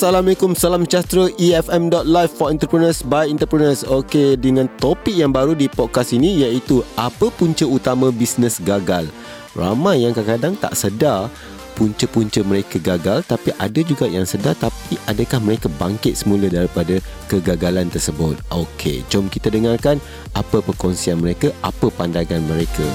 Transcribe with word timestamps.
Assalamualaikum, 0.00 0.56
salam 0.56 0.88
sejahtera 0.88 1.28
EFM.live 1.36 2.32
for 2.32 2.48
entrepreneurs 2.48 3.04
by 3.04 3.28
entrepreneurs. 3.28 3.84
Okey, 3.84 4.32
dengan 4.40 4.64
topik 4.80 5.12
yang 5.12 5.28
baru 5.28 5.52
di 5.52 5.68
podcast 5.68 6.16
ini 6.16 6.40
iaitu 6.40 6.80
apa 6.96 7.28
punca 7.28 7.68
utama 7.68 8.08
bisnes 8.08 8.64
gagal. 8.64 9.04
Ramai 9.52 10.00
yang 10.00 10.16
kadang-kadang 10.16 10.56
tak 10.56 10.72
sedar 10.72 11.28
punca-punca 11.76 12.40
mereka 12.40 12.80
gagal 12.80 13.28
tapi 13.28 13.52
ada 13.60 13.80
juga 13.84 14.08
yang 14.08 14.24
sedar 14.24 14.56
tapi 14.56 14.96
adakah 15.04 15.36
mereka 15.36 15.68
bangkit 15.76 16.16
semula 16.16 16.48
daripada 16.48 16.96
kegagalan 17.28 17.92
tersebut. 17.92 18.40
Okey, 18.48 19.04
jom 19.12 19.28
kita 19.28 19.52
dengarkan 19.52 20.00
apa 20.32 20.64
perkongsian 20.64 21.20
mereka, 21.20 21.52
apa 21.60 21.92
pandangan 21.92 22.40
mereka. 22.48 22.88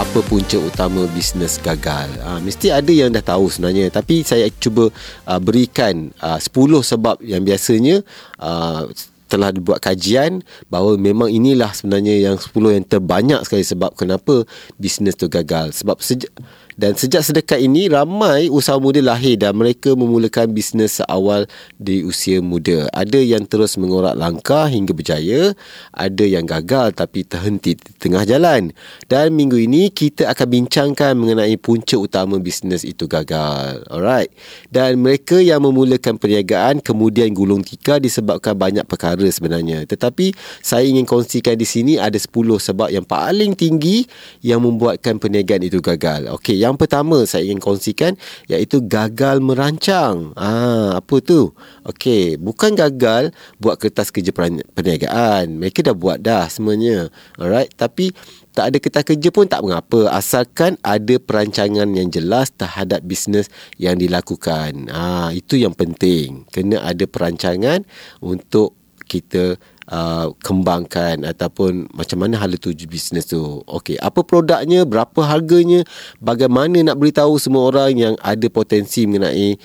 Apa 0.00 0.24
punca 0.24 0.56
utama 0.56 1.04
bisnes 1.12 1.60
gagal. 1.60 2.08
Ha, 2.24 2.40
mesti 2.40 2.72
ada 2.72 2.88
yang 2.88 3.12
dah 3.12 3.20
tahu 3.20 3.52
sebenarnya 3.52 3.92
tapi 3.92 4.24
saya 4.24 4.48
cuba 4.48 4.88
uh, 5.28 5.36
berikan 5.36 6.08
uh, 6.24 6.40
10 6.40 6.56
sebab 6.80 7.20
yang 7.20 7.44
biasanya 7.44 8.00
uh, 8.40 8.88
telah 9.28 9.52
dibuat 9.52 9.84
kajian 9.84 10.40
bahawa 10.72 10.96
memang 10.96 11.28
inilah 11.28 11.68
sebenarnya 11.76 12.32
yang 12.32 12.36
10 12.40 12.80
yang 12.80 12.86
terbanyak 12.88 13.44
sekali 13.44 13.60
sebab 13.60 13.92
kenapa 13.92 14.48
bisnes 14.80 15.20
tu 15.20 15.28
gagal. 15.28 15.76
Sebab 15.76 16.00
sejak 16.00 16.32
dan 16.80 16.96
sejak 16.96 17.20
sedekat 17.20 17.60
ini 17.60 17.92
ramai 17.92 18.48
usaha 18.48 18.80
muda 18.80 19.04
lahir 19.04 19.36
dan 19.36 19.52
mereka 19.52 19.92
memulakan 19.92 20.48
bisnes 20.48 20.96
seawal 20.96 21.44
di 21.76 22.00
usia 22.08 22.40
muda. 22.40 22.88
Ada 22.96 23.20
yang 23.20 23.44
terus 23.44 23.76
mengorak 23.76 24.16
langkah 24.16 24.64
hingga 24.64 24.96
berjaya, 24.96 25.52
ada 25.92 26.24
yang 26.24 26.48
gagal 26.48 26.96
tapi 26.96 27.28
terhenti 27.28 27.76
di 27.76 27.92
tengah 28.00 28.24
jalan. 28.24 28.72
Dan 29.04 29.36
minggu 29.36 29.60
ini 29.60 29.92
kita 29.92 30.32
akan 30.32 30.46
bincangkan 30.48 31.12
mengenai 31.20 31.52
punca 31.60 32.00
utama 32.00 32.40
bisnes 32.40 32.80
itu 32.88 33.04
gagal. 33.04 33.84
Alright. 33.92 34.32
Dan 34.72 35.04
mereka 35.04 35.36
yang 35.36 35.60
memulakan 35.60 36.16
perniagaan 36.16 36.80
kemudian 36.80 37.28
gulung 37.36 37.60
tika 37.60 38.00
disebabkan 38.00 38.56
banyak 38.56 38.88
perkara 38.88 39.28
sebenarnya. 39.28 39.84
Tetapi 39.84 40.32
saya 40.64 40.88
ingin 40.88 41.04
kongsikan 41.04 41.60
di 41.60 41.68
sini 41.68 41.92
ada 42.00 42.16
10 42.16 42.32
sebab 42.56 42.88
yang 42.88 43.04
paling 43.04 43.52
tinggi 43.52 44.08
yang 44.40 44.64
membuatkan 44.64 45.20
perniagaan 45.20 45.68
itu 45.68 45.84
gagal. 45.84 46.24
Okey, 46.40 46.69
yang 46.69 46.69
yang 46.70 46.78
pertama 46.78 47.26
saya 47.26 47.42
ingin 47.42 47.58
kongsikan 47.58 48.14
iaitu 48.46 48.78
gagal 48.86 49.42
merancang. 49.42 50.30
Ah, 50.38 51.02
apa 51.02 51.18
tu? 51.18 51.50
Okey, 51.82 52.38
bukan 52.38 52.78
gagal 52.78 53.34
buat 53.58 53.74
kertas 53.74 54.14
kerja 54.14 54.30
perniagaan. 54.70 55.58
Mereka 55.58 55.82
dah 55.82 55.96
buat 55.98 56.22
dah 56.22 56.46
semuanya. 56.46 57.10
Alright, 57.34 57.74
tapi 57.74 58.14
tak 58.54 58.70
ada 58.70 58.76
kertas 58.78 59.04
kerja 59.06 59.28
pun 59.34 59.50
tak 59.50 59.66
mengapa 59.66 60.10
asalkan 60.14 60.78
ada 60.86 61.18
perancangan 61.18 61.90
yang 61.90 62.06
jelas 62.10 62.54
terhadap 62.54 63.02
bisnes 63.02 63.50
yang 63.78 63.98
dilakukan. 63.98 64.86
Ah, 64.94 65.34
itu 65.34 65.58
yang 65.58 65.74
penting. 65.74 66.46
Kena 66.54 66.86
ada 66.86 67.02
perancangan 67.10 67.82
untuk 68.22 68.78
kita 69.10 69.58
uh, 69.90 70.30
kembangkan 70.46 71.26
ataupun 71.26 71.90
macam 71.90 72.22
mana 72.22 72.38
hala 72.38 72.54
tuju 72.54 72.86
bisnes 72.86 73.26
tu. 73.26 73.42
Okey, 73.66 73.98
apa 73.98 74.22
produknya, 74.22 74.86
berapa 74.86 75.20
harganya, 75.26 75.82
bagaimana 76.22 76.78
nak 76.86 76.96
beritahu 77.02 77.34
semua 77.42 77.66
orang 77.74 77.98
yang 77.98 78.14
ada 78.22 78.46
potensi 78.46 79.02
mengenai 79.10 79.58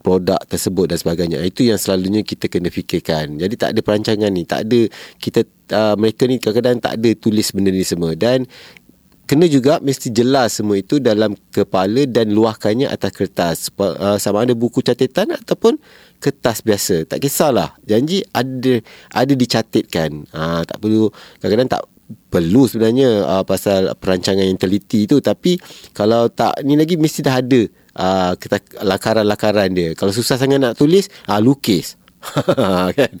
produk 0.00 0.40
tersebut 0.48 0.88
dan 0.88 0.96
sebagainya. 1.00 1.38
Itu 1.44 1.64
yang 1.64 1.76
selalunya 1.76 2.24
kita 2.24 2.48
kena 2.48 2.72
fikirkan. 2.72 3.36
Jadi 3.36 3.54
tak 3.56 3.76
ada 3.76 3.80
perancangan 3.84 4.32
ni, 4.32 4.48
tak 4.48 4.64
ada 4.64 4.88
kita 5.20 5.44
uh, 5.72 5.94
mereka 5.96 6.24
ni 6.24 6.40
kadang-kadang 6.40 6.80
tak 6.80 6.92
ada 7.00 7.10
tulis 7.16 7.48
benda 7.52 7.68
ni 7.68 7.84
semua 7.84 8.16
dan 8.16 8.48
kena 9.28 9.44
juga 9.44 9.76
mesti 9.84 10.08
jelas 10.08 10.56
semua 10.56 10.80
itu 10.80 10.96
dalam 11.04 11.36
kepala 11.52 12.08
dan 12.08 12.32
luahkannya 12.32 12.88
atas 12.88 13.12
kertas 13.12 13.56
uh, 13.76 14.16
sama 14.16 14.48
ada 14.48 14.56
buku 14.56 14.80
catatan 14.80 15.36
ataupun 15.36 15.76
kertas 16.22 16.62
biasa. 16.62 17.06
Tak 17.06 17.18
kisahlah. 17.18 17.74
Janji 17.82 18.22
ada 18.30 18.78
ada 19.10 19.32
dicatatkan. 19.34 20.30
Ha, 20.34 20.62
tak 20.62 20.78
perlu 20.78 21.10
kadang-kadang 21.42 21.70
tak 21.78 21.82
perlu 22.30 22.64
sebenarnya 22.64 23.26
uh, 23.26 23.44
pasal 23.44 23.92
perancangan 23.98 24.46
yang 24.46 24.58
teliti 24.58 25.10
tu. 25.10 25.18
Tapi 25.18 25.58
kalau 25.90 26.30
tak 26.30 26.62
ni 26.62 26.78
lagi 26.78 26.94
mesti 26.94 27.20
dah 27.20 27.42
ada 27.42 27.60
uh, 27.98 28.32
lakaran-lakaran 28.86 29.74
dia. 29.74 29.98
Kalau 29.98 30.14
susah 30.14 30.38
sangat 30.38 30.62
nak 30.62 30.78
tulis 30.78 31.10
uh, 31.26 31.42
lukis 31.42 31.97
kan? 32.98 33.12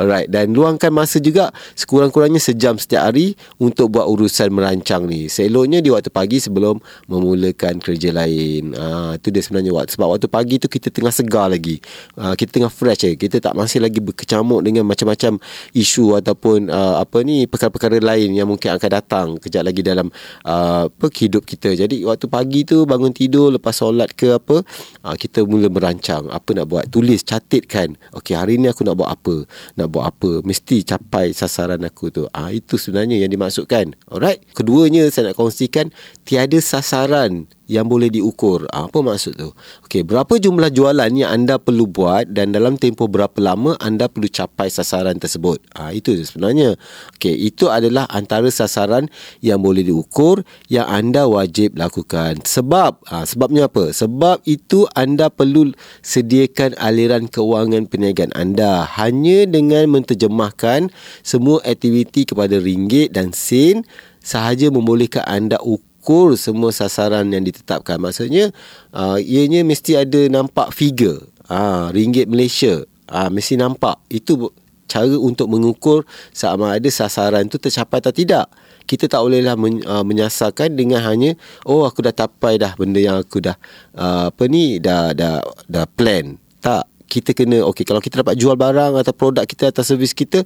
Alright. 0.00 0.28
Dan 0.32 0.56
luangkan 0.56 0.88
masa 0.88 1.20
juga 1.20 1.52
Sekurang-kurangnya 1.76 2.40
sejam 2.40 2.80
setiap 2.80 3.12
hari 3.12 3.36
Untuk 3.60 3.92
buat 3.92 4.08
urusan 4.08 4.48
merancang 4.48 5.04
ni. 5.04 5.28
Seloknya 5.28 5.84
di 5.84 5.92
waktu 5.92 6.08
pagi 6.08 6.40
Sebelum 6.40 6.80
memulakan 7.08 7.78
kerja 7.84 8.16
lain. 8.16 8.72
Ha, 8.72 9.16
Itu 9.20 9.28
dia 9.28 9.44
sebenarnya 9.44 9.76
waktu. 9.76 9.92
Sebab 9.96 10.08
waktu 10.16 10.28
pagi 10.32 10.56
tu 10.56 10.72
Kita 10.72 10.88
tengah 10.88 11.12
segar 11.12 11.52
lagi. 11.52 11.78
Ha, 12.16 12.32
Kita 12.32 12.50
tengah 12.56 12.72
fresh 12.72 13.04
je 13.04 13.10
Kita 13.20 13.36
tak 13.44 13.52
masih 13.52 13.84
lagi 13.84 14.00
berkecamuk 14.00 14.64
Dengan 14.64 14.88
macam-macam 14.88 15.36
Isu 15.76 16.16
ataupun 16.16 16.72
uh, 16.72 16.96
Apa 17.04 17.20
ni 17.22 17.44
Perkara-perkara 17.44 18.00
lain 18.00 18.32
Yang 18.32 18.48
mungkin 18.56 18.68
akan 18.72 18.90
datang 18.90 19.26
Kejap 19.36 19.68
lagi 19.68 19.84
dalam 19.84 20.08
uh, 20.48 20.88
Hidup 21.16 21.48
kita. 21.48 21.72
Jadi 21.72 22.04
waktu 22.04 22.28
pagi 22.28 22.68
tu 22.68 22.84
Bangun 22.84 23.08
tidur 23.08 23.48
Lepas 23.48 23.80
solat 23.80 24.12
ke 24.12 24.36
apa 24.36 24.60
uh, 25.04 25.16
Kita 25.16 25.44
mula 25.44 25.68
merancang 25.68 26.28
Apa 26.32 26.56
nak 26.56 26.68
buat. 26.68 26.84
Tulis, 26.88 27.24
catatkan. 27.24 27.96
Okay 28.12 28.45
hari 28.46 28.62
ni 28.62 28.70
aku 28.70 28.86
nak 28.86 28.94
buat 28.94 29.10
apa? 29.10 29.42
Nak 29.74 29.88
buat 29.90 30.06
apa? 30.06 30.30
Mesti 30.46 30.86
capai 30.86 31.34
sasaran 31.34 31.82
aku 31.82 32.14
tu. 32.14 32.30
Ah 32.30 32.54
itu 32.54 32.78
sebenarnya 32.78 33.18
yang 33.18 33.34
dimaksudkan. 33.34 33.98
Alright? 34.06 34.46
Keduanya 34.54 35.10
saya 35.10 35.34
nak 35.34 35.42
kongsikan 35.42 35.90
tiada 36.22 36.62
sasaran 36.62 37.50
yang 37.66 37.90
boleh 37.90 38.10
diukur. 38.10 38.66
Ah, 38.70 38.86
apa 38.86 39.02
maksud 39.02 39.34
tu? 39.34 39.50
Okey, 39.86 40.06
berapa 40.06 40.38
jumlah 40.38 40.70
jualan 40.70 41.10
yang 41.12 41.30
anda 41.30 41.58
perlu 41.58 41.90
buat 41.90 42.30
dan 42.30 42.54
dalam 42.54 42.78
tempoh 42.78 43.10
berapa 43.10 43.36
lama 43.42 43.74
anda 43.82 44.06
perlu 44.06 44.30
capai 44.30 44.70
sasaran 44.70 45.18
tersebut? 45.18 45.58
Ah, 45.74 45.90
itu 45.90 46.14
sebenarnya. 46.22 46.78
Okey, 47.18 47.34
itu 47.34 47.66
adalah 47.66 48.06
antara 48.10 48.48
sasaran 48.48 49.10
yang 49.42 49.60
boleh 49.60 49.82
diukur 49.82 50.46
yang 50.70 50.86
anda 50.86 51.26
wajib 51.26 51.74
lakukan. 51.74 52.42
Sebab, 52.46 53.02
ah, 53.10 53.26
sebabnya 53.26 53.66
apa? 53.66 53.90
Sebab 53.90 54.46
itu 54.46 54.86
anda 54.94 55.28
perlu 55.28 55.74
sediakan 56.06 56.78
aliran 56.78 57.26
keuangan 57.26 57.90
perniagaan 57.90 58.30
anda 58.38 58.86
hanya 58.96 59.44
dengan 59.50 59.90
menterjemahkan 59.90 60.94
semua 61.26 61.58
aktiviti 61.66 62.22
kepada 62.22 62.62
ringgit 62.62 63.10
dan 63.10 63.34
sen 63.34 63.82
sahaja 64.22 64.70
membolehkan 64.70 65.26
anda 65.26 65.58
ukur 65.62 65.95
ukur 66.06 66.38
semua 66.38 66.70
sasaran 66.70 67.26
yang 67.34 67.42
ditetapkan. 67.42 67.98
Maksudnya, 67.98 68.54
uh, 68.94 69.18
ianya 69.18 69.66
mesti 69.66 69.98
ada 69.98 70.30
nampak 70.30 70.70
figure. 70.70 71.26
Uh, 71.50 71.90
ringgit 71.90 72.30
Malaysia. 72.30 72.86
Uh, 73.10 73.26
mesti 73.26 73.58
nampak. 73.58 73.98
Itu 74.06 74.54
cara 74.86 75.18
untuk 75.18 75.50
mengukur 75.50 76.06
sama 76.30 76.78
ada 76.78 76.86
sasaran 76.86 77.50
itu 77.50 77.58
tercapai 77.58 77.98
atau 77.98 78.14
tidak. 78.14 78.46
Kita 78.86 79.10
tak 79.10 79.18
bolehlah 79.18 79.58
men, 79.58 79.82
uh, 79.82 80.06
menyasarkan 80.06 80.78
dengan 80.78 81.02
hanya 81.02 81.34
oh 81.66 81.82
aku 81.82 82.06
dah 82.06 82.14
capai 82.14 82.54
dah 82.54 82.78
benda 82.78 83.02
yang 83.02 83.18
aku 83.18 83.42
dah 83.42 83.58
uh, 83.98 84.30
apa 84.30 84.46
ni 84.46 84.78
dah 84.78 85.10
dah 85.10 85.42
dah 85.66 85.90
plan. 85.90 86.38
Tak 86.62 86.86
kita 87.06 87.32
kena 87.32 87.62
okey 87.70 87.86
kalau 87.86 88.02
kita 88.02 88.20
dapat 88.26 88.34
jual 88.34 88.58
barang 88.58 88.98
atau 88.98 89.14
produk 89.14 89.46
kita 89.46 89.70
atau 89.70 89.86
servis 89.86 90.12
kita 90.12 90.42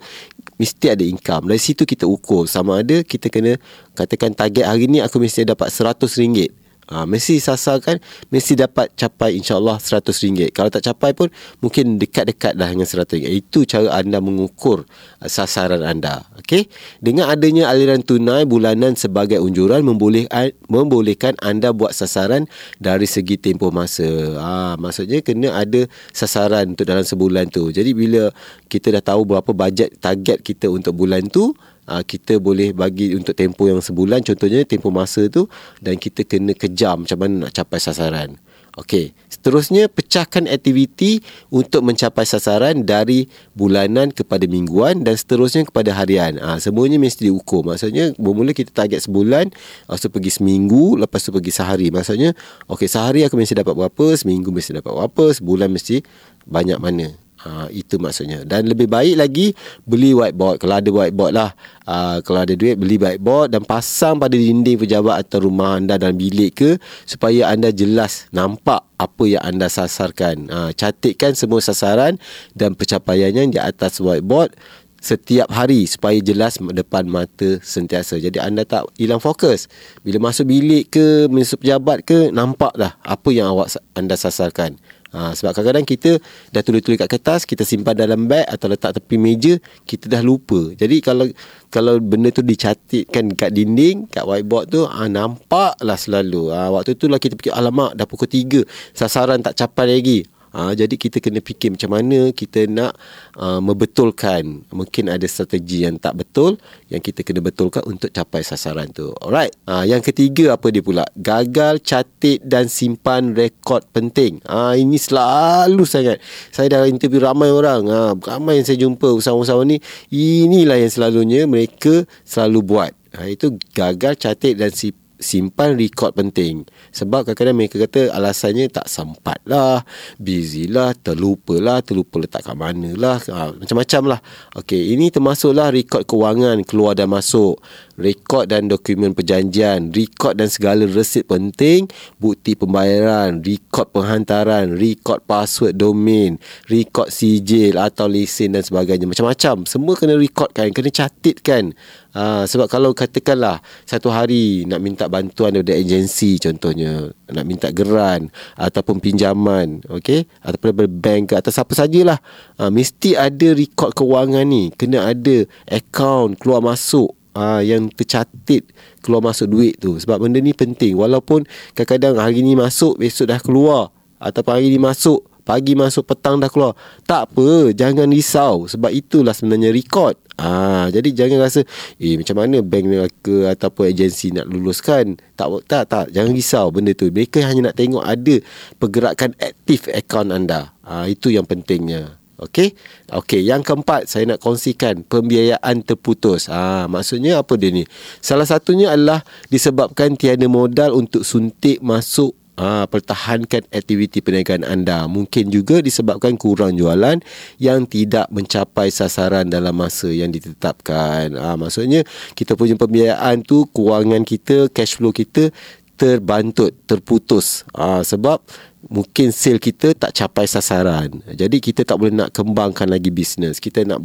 mesti 0.61 0.93
ada 0.93 1.05
income. 1.05 1.49
Dari 1.49 1.61
situ 1.61 1.89
kita 1.89 2.05
ukur. 2.05 2.45
Sama 2.45 2.85
ada 2.85 3.01
kita 3.01 3.33
kena 3.33 3.57
katakan 3.97 4.37
target 4.37 4.69
hari 4.69 4.87
ni 4.87 5.01
aku 5.01 5.17
mesti 5.17 5.49
dapat 5.49 5.73
RM100 5.73 6.60
Ha, 6.91 7.07
mesti 7.07 7.39
sasarkan 7.39 8.03
Mesti 8.35 8.59
dapat 8.59 8.91
capai 8.99 9.39
InsyaAllah 9.39 9.79
RM100 9.79 10.51
Kalau 10.51 10.75
tak 10.75 10.83
capai 10.83 11.15
pun 11.15 11.31
Mungkin 11.63 12.03
dekat-dekat 12.03 12.59
dah 12.59 12.67
Dengan 12.67 12.83
RM100 12.83 13.31
Itu 13.31 13.63
cara 13.63 14.03
anda 14.03 14.19
mengukur 14.19 14.83
uh, 15.23 15.31
Sasaran 15.31 15.87
anda. 15.87 16.27
Okay? 16.43 16.67
Dengan 16.99 17.31
adanya 17.31 17.71
aliran 17.71 18.03
tunai 18.03 18.43
Bulanan 18.43 18.99
sebagai 18.99 19.39
unjuran 19.39 19.87
memboleh, 19.87 20.27
Membolehkan 20.67 21.39
anda 21.39 21.71
buat 21.71 21.95
sasaran 21.95 22.51
Dari 22.83 23.07
segi 23.07 23.39
tempoh 23.39 23.71
masa. 23.71 24.11
Ha, 24.43 24.75
Maksudnya 24.75 25.23
kena 25.23 25.63
ada 25.63 25.87
Sasaran 26.11 26.75
untuk 26.75 26.91
dalam 26.91 27.07
sebulan 27.07 27.55
tu. 27.55 27.71
Jadi 27.71 27.95
bila 27.95 28.35
Kita 28.67 28.91
dah 28.91 29.15
tahu 29.15 29.31
berapa 29.31 29.55
bajet 29.55 29.95
Target 30.03 30.43
kita 30.43 30.67
untuk 30.67 30.99
bulan 30.99 31.31
tu 31.31 31.55
uh, 31.91 32.05
kita 32.07 32.39
boleh 32.39 32.71
bagi 32.71 33.13
untuk 33.19 33.35
tempoh 33.35 33.67
yang 33.67 33.83
sebulan 33.83 34.23
contohnya 34.23 34.63
tempoh 34.63 34.95
masa 34.95 35.27
tu 35.27 35.51
dan 35.83 35.99
kita 35.99 36.23
kena 36.23 36.55
kejam 36.55 37.03
macam 37.03 37.19
mana 37.19 37.51
nak 37.51 37.53
capai 37.53 37.83
sasaran. 37.83 38.39
Okey, 38.79 39.11
seterusnya 39.27 39.91
pecahkan 39.91 40.47
aktiviti 40.47 41.27
untuk 41.51 41.83
mencapai 41.83 42.23
sasaran 42.23 42.87
dari 42.87 43.27
bulanan 43.51 44.15
kepada 44.15 44.47
mingguan 44.47 45.03
dan 45.03 45.19
seterusnya 45.19 45.67
kepada 45.67 45.91
harian. 45.91 46.39
Ah 46.39 46.55
ha, 46.55 46.63
semuanya 46.63 46.95
mesti 46.95 47.27
diukur. 47.27 47.67
Maksudnya 47.67 48.15
bermula 48.15 48.55
kita 48.55 48.71
target 48.71 49.11
sebulan, 49.11 49.51
lepas 49.51 49.99
tu 49.99 50.07
pergi 50.07 50.31
seminggu, 50.39 50.95
lepas 51.03 51.19
tu 51.19 51.35
pergi 51.35 51.51
sehari. 51.51 51.91
Maksudnya 51.91 52.31
okey 52.71 52.87
sehari 52.87 53.27
aku 53.27 53.35
mesti 53.35 53.59
dapat 53.59 53.75
berapa, 53.75 54.07
seminggu 54.15 54.55
mesti 54.55 54.79
dapat 54.79 54.95
berapa, 54.95 55.25
sebulan 55.35 55.67
mesti 55.67 56.07
banyak 56.47 56.79
mana. 56.79 57.11
Ha, 57.41 57.73
itu 57.73 57.97
maksudnya. 57.97 58.45
Dan 58.45 58.69
lebih 58.69 58.85
baik 58.85 59.17
lagi 59.17 59.57
Beli 59.89 60.13
whiteboard. 60.13 60.61
Kalau 60.61 60.77
ada 60.77 60.91
whiteboard 60.93 61.33
lah 61.33 61.57
uh, 61.89 62.21
Kalau 62.21 62.45
ada 62.45 62.53
duit 62.53 62.77
Beli 62.77 63.01
whiteboard 63.01 63.57
Dan 63.57 63.65
pasang 63.65 64.21
pada 64.21 64.37
dinding 64.37 64.77
pejabat 64.77 65.25
Atau 65.25 65.49
rumah 65.49 65.81
anda 65.81 65.97
Dan 65.97 66.21
bilik 66.21 66.53
ke 66.53 66.71
Supaya 67.09 67.49
anda 67.49 67.73
jelas 67.73 68.29
Nampak 68.37 68.85
apa 69.01 69.25
yang 69.25 69.41
anda 69.41 69.73
sasarkan. 69.73 70.53
Uh, 70.53 70.71
Catikkan 70.77 71.33
semua 71.33 71.65
sasaran 71.65 72.21
Dan 72.53 72.77
pencapaiannya 72.77 73.57
Di 73.57 73.57
atas 73.57 74.05
whiteboard 74.05 74.53
Setiap 75.01 75.49
hari 75.49 75.89
Supaya 75.89 76.21
jelas 76.21 76.61
Depan 76.61 77.09
mata 77.09 77.57
Sentiasa. 77.65 78.21
Jadi 78.21 78.37
anda 78.37 78.69
tak 78.69 78.85
Hilang 79.01 79.25
fokus. 79.25 79.65
Bila 80.05 80.29
masuk 80.29 80.45
bilik 80.45 80.93
ke 80.93 81.25
Masuk 81.33 81.65
pejabat 81.65 82.05
ke 82.05 82.29
Nampak 82.37 82.77
dah 82.77 83.01
Apa 83.01 83.33
yang 83.33 83.57
awak 83.57 83.73
anda 83.97 84.13
sasarkan 84.13 84.77
Ha, 85.11 85.35
sebab 85.35 85.51
kadang-kadang 85.51 85.87
kita 85.87 86.11
dah 86.55 86.63
tulis-tulis 86.63 86.95
kat 86.95 87.11
kertas, 87.11 87.43
kita 87.43 87.67
simpan 87.67 87.99
dalam 87.99 88.31
beg 88.31 88.47
atau 88.47 88.71
letak 88.71 88.95
tepi 88.95 89.19
meja, 89.19 89.59
kita 89.83 90.07
dah 90.07 90.23
lupa. 90.23 90.71
Jadi 90.79 91.03
kalau 91.03 91.27
kalau 91.67 91.99
benda 91.99 92.31
tu 92.31 92.47
dicatatkan 92.47 93.35
kat 93.35 93.51
dinding, 93.51 94.07
kat 94.07 94.23
whiteboard 94.23 94.71
tu, 94.71 94.87
ha, 94.87 95.11
nampaklah 95.11 95.99
selalu. 95.99 96.55
Ha, 96.55 96.71
waktu 96.71 96.95
tu 96.95 97.11
lah 97.11 97.19
kita 97.19 97.35
fikir, 97.35 97.51
alamak 97.51 97.99
dah 97.99 98.07
pukul 98.07 98.31
3, 98.31 98.63
sasaran 98.95 99.43
tak 99.43 99.59
capai 99.59 99.99
lagi. 99.99 100.23
Ha, 100.51 100.75
jadi 100.75 100.95
kita 100.99 101.23
kena 101.23 101.39
fikir 101.39 101.79
macam 101.79 101.95
mana 101.95 102.35
kita 102.35 102.67
nak 102.67 102.99
uh, 103.39 103.63
membetulkan. 103.63 104.67
Mungkin 104.75 105.07
ada 105.07 105.23
strategi 105.31 105.87
yang 105.87 105.99
tak 106.03 106.19
betul 106.19 106.59
yang 106.91 106.99
kita 106.99 107.23
kena 107.23 107.39
betulkan 107.39 107.87
untuk 107.87 108.11
capai 108.11 108.43
sasaran 108.43 108.91
tu. 108.91 109.15
Alright. 109.23 109.55
Ha, 109.71 109.87
yang 109.87 110.03
ketiga 110.03 110.59
apa 110.59 110.75
dia 110.75 110.83
pula? 110.83 111.07
Gagal 111.15 111.83
catit 111.87 112.43
dan 112.43 112.67
simpan 112.67 113.35
rekod 113.35 113.87
penting. 113.95 114.43
Ha, 114.51 114.75
ini 114.75 114.99
selalu 114.99 115.87
sangat. 115.87 116.19
Saya 116.51 116.67
dah 116.67 116.91
interview 116.91 117.23
ramai 117.23 117.55
orang. 117.55 117.87
Ha, 117.87 117.99
ramai 118.19 118.59
yang 118.59 118.67
saya 118.67 118.79
jumpa 118.83 119.07
usahawan-usahawan 119.07 119.71
ni. 119.71 119.79
Inilah 120.11 120.83
yang 120.83 120.91
selalunya 120.91 121.47
mereka 121.47 122.03
selalu 122.27 122.59
buat. 122.67 122.93
Ha, 123.15 123.31
itu 123.31 123.55
gagal 123.75 124.19
catit 124.19 124.59
dan 124.59 124.75
simpan 124.75 125.10
simpan 125.21 125.77
rekod 125.77 126.17
penting. 126.17 126.65
Sebab 126.91 127.29
kadang-kadang 127.29 127.57
mereka 127.57 127.77
kata 127.77 128.11
alasannya 128.11 128.67
tak 128.73 128.89
sempat 128.89 129.39
lah, 129.45 129.85
busy 130.17 130.67
lah, 130.67 130.97
terlupa 130.97 131.61
lah, 131.61 131.85
terlupa 131.85 132.19
letak 132.19 132.49
kat 132.49 132.57
mana 132.57 132.97
lah, 132.97 133.21
ha, 133.31 133.53
macam-macam 133.53 134.17
lah. 134.17 134.21
Okay, 134.57 134.97
ini 134.97 135.13
termasuklah 135.13 135.71
rekod 135.71 136.09
kewangan 136.09 136.65
keluar 136.65 136.97
dan 136.97 137.13
masuk, 137.13 137.61
rekod 138.01 138.49
dan 138.49 138.67
dokumen 138.67 139.13
perjanjian, 139.13 139.93
rekod 139.93 140.41
dan 140.41 140.49
segala 140.49 140.89
resit 140.89 141.29
penting, 141.29 141.87
bukti 142.17 142.57
pembayaran, 142.57 143.45
rekod 143.45 143.93
penghantaran, 143.93 144.75
rekod 144.75 145.21
password 145.29 145.77
domain, 145.77 146.41
rekod 146.67 147.13
sijil 147.13 147.77
atau 147.77 148.09
lesen 148.09 148.57
dan 148.57 148.65
sebagainya. 148.65 149.05
Macam-macam. 149.05 149.69
Semua 149.69 149.95
kena 149.95 150.17
rekodkan, 150.17 150.73
kena 150.73 150.89
catatkan. 150.89 151.77
Ha, 152.11 152.43
sebab 152.43 152.67
kalau 152.67 152.91
katakanlah 152.91 153.63
satu 153.87 154.11
hari 154.11 154.67
nak 154.67 154.83
minta 154.83 155.07
bantuan 155.07 155.55
daripada 155.55 155.79
agensi 155.79 156.43
contohnya, 156.43 157.07
nak 157.31 157.45
minta 157.47 157.71
geran 157.71 158.35
ataupun 158.59 158.99
pinjaman, 158.99 159.87
okey, 159.87 160.27
ataupun 160.43 160.75
daripada 160.75 160.91
bank 160.91 161.23
ke 161.31 161.35
atau 161.39 161.55
siapa 161.55 161.73
sajalah, 161.79 162.19
ha, 162.59 162.67
mesti 162.67 163.15
ada 163.15 163.55
rekod 163.55 163.95
kewangan 163.95 164.43
ni, 164.43 164.75
kena 164.75 165.07
ada 165.07 165.47
akaun 165.71 166.35
keluar 166.35 166.59
masuk 166.59 167.15
ha, 167.35 167.63
yang 167.63 167.87
tercatat 167.95 168.67
keluar 169.01 169.23
masuk 169.23 169.47
duit 169.47 169.79
tu. 169.79 169.97
Sebab 169.97 170.19
benda 170.19 170.43
ni 170.43 170.51
penting. 170.51 170.99
Walaupun 170.99 171.47
kadang-kadang 171.79 172.19
hari 172.19 172.43
ni 172.43 172.59
masuk 172.59 172.99
besok 172.99 173.31
dah 173.31 173.41
keluar 173.41 173.95
ataupun 174.19 174.59
hari 174.59 174.69
ni 174.73 174.81
masuk 174.83 175.25
pagi 175.41 175.75
masuk 175.75 176.07
petang 176.07 176.39
dah 176.39 176.51
keluar. 176.51 176.77
Tak 177.09 177.33
apa 177.33 177.75
jangan 177.75 178.11
risau. 178.11 178.69
Sebab 178.71 178.91
itulah 178.93 179.35
sebenarnya 179.35 179.75
rekod 179.75 180.15
Ah, 180.41 180.89
jadi 180.89 181.13
jangan 181.13 181.45
rasa 181.45 181.61
eh 182.01 182.17
macam 182.17 182.41
mana 182.41 182.65
bank 182.65 183.13
ke 183.21 183.45
ataupun 183.45 183.93
agensi 183.93 184.33
nak 184.33 184.49
luluskan. 184.49 185.21
Tak 185.37 185.69
tak 185.69 185.85
tak 185.93 186.05
jangan 186.17 186.33
risau 186.33 186.73
benda 186.73 186.97
tu. 186.97 187.13
Mereka 187.13 187.45
hanya 187.45 187.69
nak 187.69 187.77
tengok 187.77 188.01
ada 188.01 188.41
pergerakan 188.81 189.37
aktif 189.37 189.85
akaun 189.93 190.33
anda. 190.33 190.73
Ah, 190.81 191.05
itu 191.05 191.29
yang 191.29 191.45
pentingnya. 191.45 192.17
Okey. 192.41 192.73
Okey, 193.13 193.45
yang 193.45 193.61
keempat 193.61 194.09
saya 194.09 194.25
nak 194.25 194.41
kongsikan 194.41 195.05
pembiayaan 195.05 195.85
terputus. 195.85 196.49
Ah, 196.49 196.89
maksudnya 196.89 197.45
apa 197.45 197.53
dia 197.61 197.69
ni? 197.69 197.85
Salah 198.25 198.49
satunya 198.49 198.97
adalah 198.97 199.21
disebabkan 199.53 200.17
tiada 200.17 200.49
modal 200.49 200.97
untuk 200.97 201.21
suntik 201.21 201.85
masuk 201.85 202.33
Ha, 202.61 202.85
pertahankan 202.85 203.65
aktiviti 203.73 204.21
perniagaan 204.21 204.69
anda. 204.69 205.09
Mungkin 205.09 205.49
juga 205.49 205.81
disebabkan 205.81 206.37
kurang 206.37 206.77
jualan 206.77 207.25
yang 207.57 207.89
tidak 207.89 208.29
mencapai 208.29 208.93
sasaran 208.93 209.49
dalam 209.49 209.73
masa 209.73 210.13
yang 210.13 210.29
ditetapkan. 210.29 211.33
Ha, 211.41 211.57
maksudnya 211.57 212.05
kita 212.37 212.61
punya 212.61 212.77
pembiayaan 212.77 213.41
tu, 213.41 213.65
kewangan 213.73 214.29
kita, 214.29 214.69
cash 214.77 215.01
flow 215.01 215.09
kita 215.09 215.49
terbantut, 215.97 216.77
terputus. 216.85 217.65
Ha, 217.73 218.05
sebab 218.05 218.45
mungkin 218.89 219.29
sale 219.33 219.61
kita 219.61 219.93
tak 219.93 220.17
capai 220.17 220.49
sasaran. 220.49 221.21
Jadi 221.29 221.61
kita 221.61 221.85
tak 221.85 222.01
boleh 222.01 222.13
nak 222.13 222.33
kembangkan 222.33 222.89
lagi 222.89 223.13
bisnes. 223.13 223.61
Kita 223.61 223.85
nak 223.85 224.05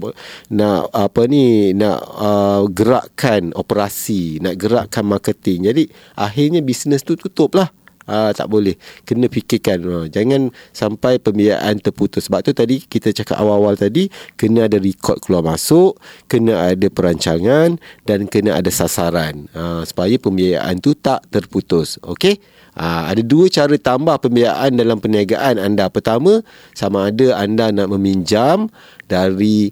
nak 0.51 0.91
apa 0.91 1.27
ni 1.31 1.71
nak 1.71 1.99
uh, 2.19 2.63
gerakkan 2.67 3.55
operasi, 3.55 4.43
nak 4.43 4.59
gerakkan 4.59 5.07
marketing. 5.07 5.71
Jadi 5.71 5.83
akhirnya 6.19 6.59
bisnes 6.59 7.03
tu 7.03 7.15
tutup 7.15 7.55
lah. 7.55 7.71
Ah 8.05 8.29
tak 8.31 8.49
boleh. 8.49 8.77
Kena 9.05 9.25
fikirkan. 9.25 9.79
Uh, 9.85 10.05
jangan 10.09 10.53
sampai 10.71 11.17
pembiayaan 11.17 11.81
terputus. 11.81 12.29
Sebab 12.29 12.45
tu 12.45 12.53
tadi 12.53 12.81
kita 12.81 13.09
cakap 13.13 13.41
awal-awal 13.41 13.73
tadi 13.77 14.09
kena 14.37 14.69
ada 14.69 14.77
rekod 14.77 15.17
keluar 15.21 15.41
masuk, 15.41 15.97
kena 16.29 16.73
ada 16.73 16.87
perancangan 16.89 17.81
dan 18.05 18.29
kena 18.29 18.61
ada 18.61 18.69
sasaran. 18.69 19.49
Uh, 19.57 19.81
supaya 19.83 20.15
pembiayaan 20.21 20.77
tu 20.79 20.93
tak 20.93 21.25
terputus. 21.33 21.97
Okey? 22.05 22.37
Uh, 22.75 23.07
ada 23.07 23.23
dua 23.23 23.47
cara 23.47 23.73
tambah 23.79 24.19
pembiayaan 24.19 24.75
dalam 24.75 24.99
perniagaan 24.99 25.57
anda. 25.57 25.87
Pertama, 25.87 26.43
sama 26.75 27.09
ada 27.09 27.39
anda 27.39 27.71
nak 27.71 27.87
meminjam 27.95 28.67
dari 29.07 29.71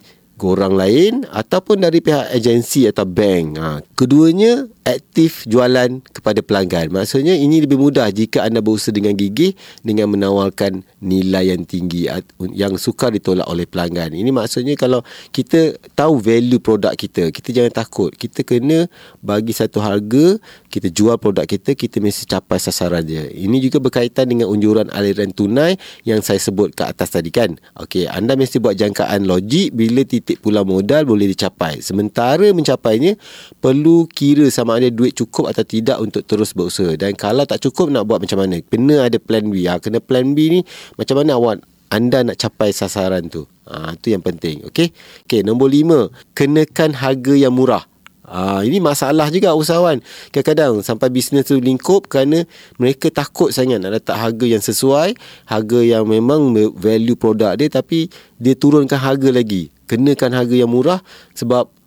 orang 0.51 0.75
lain 0.75 1.13
ataupun 1.31 1.83
dari 1.83 2.03
pihak 2.03 2.33
agensi 2.35 2.89
atau 2.89 3.07
bank. 3.07 3.47
Ha, 3.55 3.79
keduanya 3.95 4.67
aktif 4.83 5.47
jualan 5.47 6.03
kepada 6.11 6.43
pelanggan. 6.43 6.91
Maksudnya 6.91 7.39
ini 7.39 7.63
lebih 7.63 7.79
mudah 7.79 8.11
jika 8.11 8.43
anda 8.43 8.59
berusaha 8.59 8.91
dengan 8.91 9.15
gigih 9.15 9.55
dengan 9.79 10.11
menawarkan 10.11 10.83
nilai 10.99 11.55
yang 11.55 11.63
tinggi 11.63 12.11
yang 12.51 12.75
sukar 12.75 13.15
ditolak 13.15 13.47
oleh 13.47 13.63
pelanggan. 13.63 14.11
Ini 14.11 14.29
maksudnya 14.35 14.75
kalau 14.75 14.99
kita 15.31 15.79
tahu 15.95 16.19
value 16.19 16.59
produk 16.59 16.91
kita, 16.95 17.31
kita 17.31 17.55
jangan 17.55 17.73
takut. 17.73 18.11
Kita 18.11 18.43
kena 18.43 18.91
bagi 19.23 19.55
satu 19.55 19.79
harga, 19.79 20.37
kita 20.67 20.91
jual 20.91 21.15
produk 21.15 21.47
kita, 21.47 21.75
kita 21.77 22.03
mesti 22.03 22.27
capai 22.27 22.59
sasaran 22.59 23.03
dia. 23.03 23.23
Ini 23.27 23.59
juga 23.63 23.79
berkaitan 23.79 24.27
dengan 24.27 24.51
unjuran 24.51 24.91
aliran 24.91 25.31
tunai 25.31 25.79
yang 26.03 26.19
saya 26.19 26.39
sebut 26.39 26.75
ke 26.75 26.83
atas 26.83 27.15
tadi 27.15 27.31
kan. 27.31 27.55
Okey, 27.79 28.11
anda 28.11 28.35
mesti 28.35 28.59
buat 28.59 28.75
jangkaan 28.75 29.23
logik 29.23 29.71
bila 29.71 30.03
titik 30.03 30.32
pula 30.39 30.63
modal 30.63 31.03
boleh 31.03 31.29
dicapai. 31.33 31.83
Sementara 31.83 32.49
mencapainya 32.55 33.19
perlu 33.59 34.07
kira 34.09 34.47
sama 34.49 34.79
ada 34.79 34.87
duit 34.87 35.13
cukup 35.13 35.51
atau 35.51 35.65
tidak 35.65 35.97
untuk 35.99 36.23
terus 36.23 36.55
berusaha. 36.55 36.95
Dan 36.95 37.13
kalau 37.13 37.43
tak 37.43 37.61
cukup 37.61 37.91
nak 37.91 38.07
buat 38.07 38.23
macam 38.23 38.41
mana? 38.41 38.61
Kena 38.63 39.09
ada 39.09 39.17
plan 39.19 39.45
B. 39.49 39.67
Ha, 39.67 39.77
kena 39.77 39.99
plan 39.99 40.33
B 40.33 40.37
ni 40.47 40.59
macam 40.95 41.19
mana 41.19 41.35
awak 41.37 41.61
anda 41.93 42.25
nak 42.25 42.41
capai 42.41 42.73
sasaran 42.73 43.29
tu? 43.29 43.45
Ha, 43.69 43.93
tu 44.01 44.09
yang 44.09 44.25
penting 44.25 44.65
okey? 44.73 44.89
Okey 45.29 45.45
nombor 45.45 45.69
lima. 45.69 46.09
Kenakan 46.33 46.97
harga 46.97 47.33
yang 47.37 47.53
murah. 47.53 47.85
Ha, 48.23 48.63
ini 48.63 48.79
masalah 48.79 49.27
juga 49.27 49.51
usahawan. 49.51 49.99
Kadang-kadang 50.31 50.79
sampai 50.79 51.11
bisnes 51.11 51.43
tu 51.43 51.59
lingkup 51.59 52.07
Kerana 52.07 52.47
mereka 52.79 53.11
takut 53.11 53.51
sangat 53.51 53.83
nak 53.83 53.99
letak 53.99 54.15
harga 54.15 54.45
yang 54.47 54.63
sesuai 54.63 55.19
Harga 55.43 55.79
yang 55.83 56.07
memang 56.07 56.55
value 56.79 57.19
produk 57.19 57.59
dia 57.59 57.67
Tapi 57.67 58.07
dia 58.39 58.55
turunkan 58.55 58.95
harga 58.95 59.27
lagi 59.27 59.72
Kenakan 59.85 60.31
harga 60.33 60.55
yang 60.55 60.71
murah 60.71 61.03
Sebab 61.35 61.82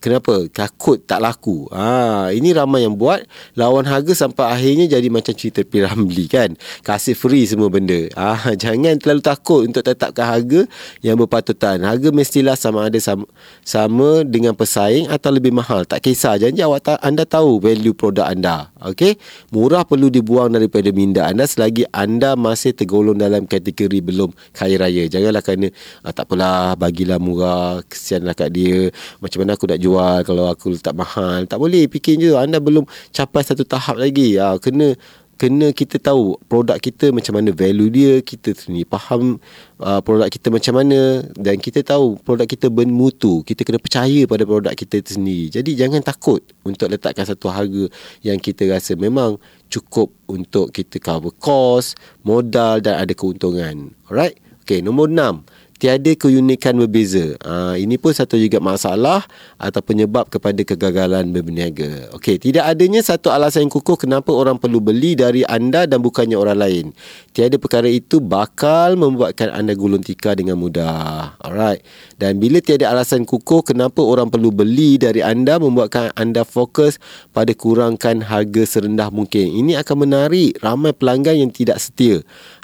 Kenapa? 0.00 0.48
Takut 0.48 0.96
tak 1.04 1.20
laku. 1.20 1.68
Ha, 1.68 2.32
ini 2.32 2.56
ramai 2.56 2.88
yang 2.88 2.96
buat 2.96 3.20
lawan 3.52 3.84
harga 3.84 4.16
sampai 4.16 4.48
akhirnya 4.48 4.96
jadi 4.96 5.12
macam 5.12 5.36
cerita 5.36 5.60
Piramli 5.60 6.24
kan. 6.24 6.56
Kasih 6.80 7.12
free 7.12 7.44
semua 7.44 7.68
benda. 7.68 8.08
Ha, 8.16 8.40
jangan 8.62 8.96
terlalu 8.96 9.20
takut 9.20 9.68
untuk 9.68 9.84
tetapkan 9.84 10.24
harga 10.24 10.64
yang 11.04 11.20
berpatutan. 11.20 11.84
Harga 11.84 12.08
mestilah 12.16 12.56
sama 12.56 12.88
ada 12.88 12.96
sama, 12.96 13.28
sama 13.60 14.24
dengan 14.24 14.56
pesaing 14.56 15.12
atau 15.12 15.36
lebih 15.36 15.52
mahal. 15.52 15.84
Tak 15.84 16.00
kisah. 16.00 16.40
Janji 16.40 16.64
awak 16.64 16.80
ta- 16.80 17.02
anda 17.04 17.28
tahu 17.28 17.60
value 17.60 17.92
produk 17.92 18.24
anda. 18.32 18.72
Okey? 18.80 19.20
Murah 19.52 19.84
perlu 19.84 20.08
dibuang 20.08 20.48
daripada 20.48 20.88
minda 20.96 21.28
anda 21.28 21.44
selagi 21.44 21.84
anda 21.92 22.40
masih 22.40 22.72
tergolong 22.72 23.20
dalam 23.20 23.44
kategori 23.44 24.00
belum 24.00 24.32
kaya 24.56 24.80
raya. 24.80 25.04
Janganlah 25.12 25.44
kerana 25.44 25.68
ah, 26.08 26.12
tak 26.16 26.24
apalah 26.24 26.72
bagilah 26.80 27.20
murah. 27.20 27.84
Kesianlah 27.84 28.32
kat 28.32 28.48
dia. 28.56 28.88
Macam 29.20 29.44
mana 29.44 29.60
aku 29.60 29.68
nak 29.68 29.76
jual 29.76 29.89
jual 29.90 30.22
kalau 30.22 30.46
aku 30.46 30.78
letak 30.78 30.94
mahal 30.94 31.42
tak 31.50 31.58
boleh 31.58 31.90
fikir 31.90 32.14
je. 32.22 32.38
Anda 32.38 32.62
belum 32.62 32.86
capai 33.10 33.42
satu 33.42 33.66
tahap 33.66 33.98
lagi. 33.98 34.38
Ha, 34.38 34.54
kena 34.62 34.94
kena 35.40 35.72
kita 35.72 35.96
tahu 35.96 36.36
produk 36.52 36.76
kita 36.76 37.16
macam 37.16 37.40
mana 37.40 37.48
value 37.56 37.88
dia 37.88 38.12
kita 38.20 38.52
sendiri 38.52 38.84
faham 38.84 39.40
uh, 39.80 39.96
produk 40.04 40.28
kita 40.28 40.52
macam 40.52 40.76
mana 40.76 41.24
dan 41.32 41.56
kita 41.56 41.80
tahu 41.80 42.20
produk 42.20 42.44
kita 42.44 42.68
bermutu. 42.68 43.40
Kita 43.42 43.64
kena 43.64 43.80
percaya 43.80 44.28
pada 44.28 44.44
produk 44.44 44.76
kita 44.76 45.00
sendiri. 45.00 45.48
Jadi 45.48 45.80
jangan 45.80 46.04
takut 46.04 46.44
untuk 46.62 46.92
letakkan 46.92 47.24
satu 47.24 47.48
harga 47.48 47.88
yang 48.20 48.36
kita 48.36 48.68
rasa 48.68 48.94
memang 49.00 49.40
cukup 49.72 50.12
untuk 50.28 50.76
kita 50.76 51.00
cover 51.00 51.32
cost 51.40 51.96
modal 52.20 52.84
dan 52.84 53.00
ada 53.00 53.16
keuntungan. 53.16 53.96
Alright? 54.12 54.36
Okay, 54.60 54.84
nombor 54.84 55.08
enam 55.10 55.42
tiada 55.80 56.12
keunikan 56.12 56.76
berbeza. 56.76 57.40
Ha, 57.40 57.80
ini 57.80 57.96
pun 57.96 58.12
satu 58.12 58.36
juga 58.36 58.60
masalah 58.60 59.24
atau 59.56 59.80
penyebab 59.80 60.28
kepada 60.28 60.60
kegagalan 60.60 61.32
berniaga. 61.32 62.12
Okey, 62.12 62.36
tidak 62.36 62.68
adanya 62.68 63.00
satu 63.00 63.32
alasan 63.32 63.64
yang 63.64 63.72
kukuh 63.72 63.96
kenapa 63.96 64.28
orang 64.28 64.60
perlu 64.60 64.84
beli 64.84 65.16
dari 65.16 65.40
anda 65.48 65.88
dan 65.88 66.04
bukannya 66.04 66.36
orang 66.36 66.58
lain. 66.60 66.86
Tiada 67.32 67.56
perkara 67.56 67.88
itu 67.88 68.20
bakal 68.20 69.00
membuatkan 69.00 69.48
anda 69.48 69.72
gulung 69.72 70.04
tikar 70.04 70.36
dengan 70.36 70.60
mudah. 70.60 71.40
Alright. 71.40 71.80
Dan 72.20 72.36
bila 72.36 72.60
tiada 72.60 72.92
alasan 72.92 73.24
kukuh 73.24 73.64
kenapa 73.64 74.04
orang 74.04 74.28
perlu 74.28 74.52
beli 74.52 75.00
dari 75.00 75.24
anda 75.24 75.56
membuatkan 75.56 76.12
anda 76.20 76.44
fokus 76.44 77.00
pada 77.32 77.56
kurangkan 77.56 78.20
harga 78.20 78.68
serendah 78.68 79.08
mungkin. 79.08 79.48
Ini 79.48 79.80
akan 79.80 80.04
menarik 80.04 80.60
ramai 80.60 80.92
pelanggan 80.92 81.40
yang 81.40 81.48
tidak 81.48 81.80
setia. 81.80 82.20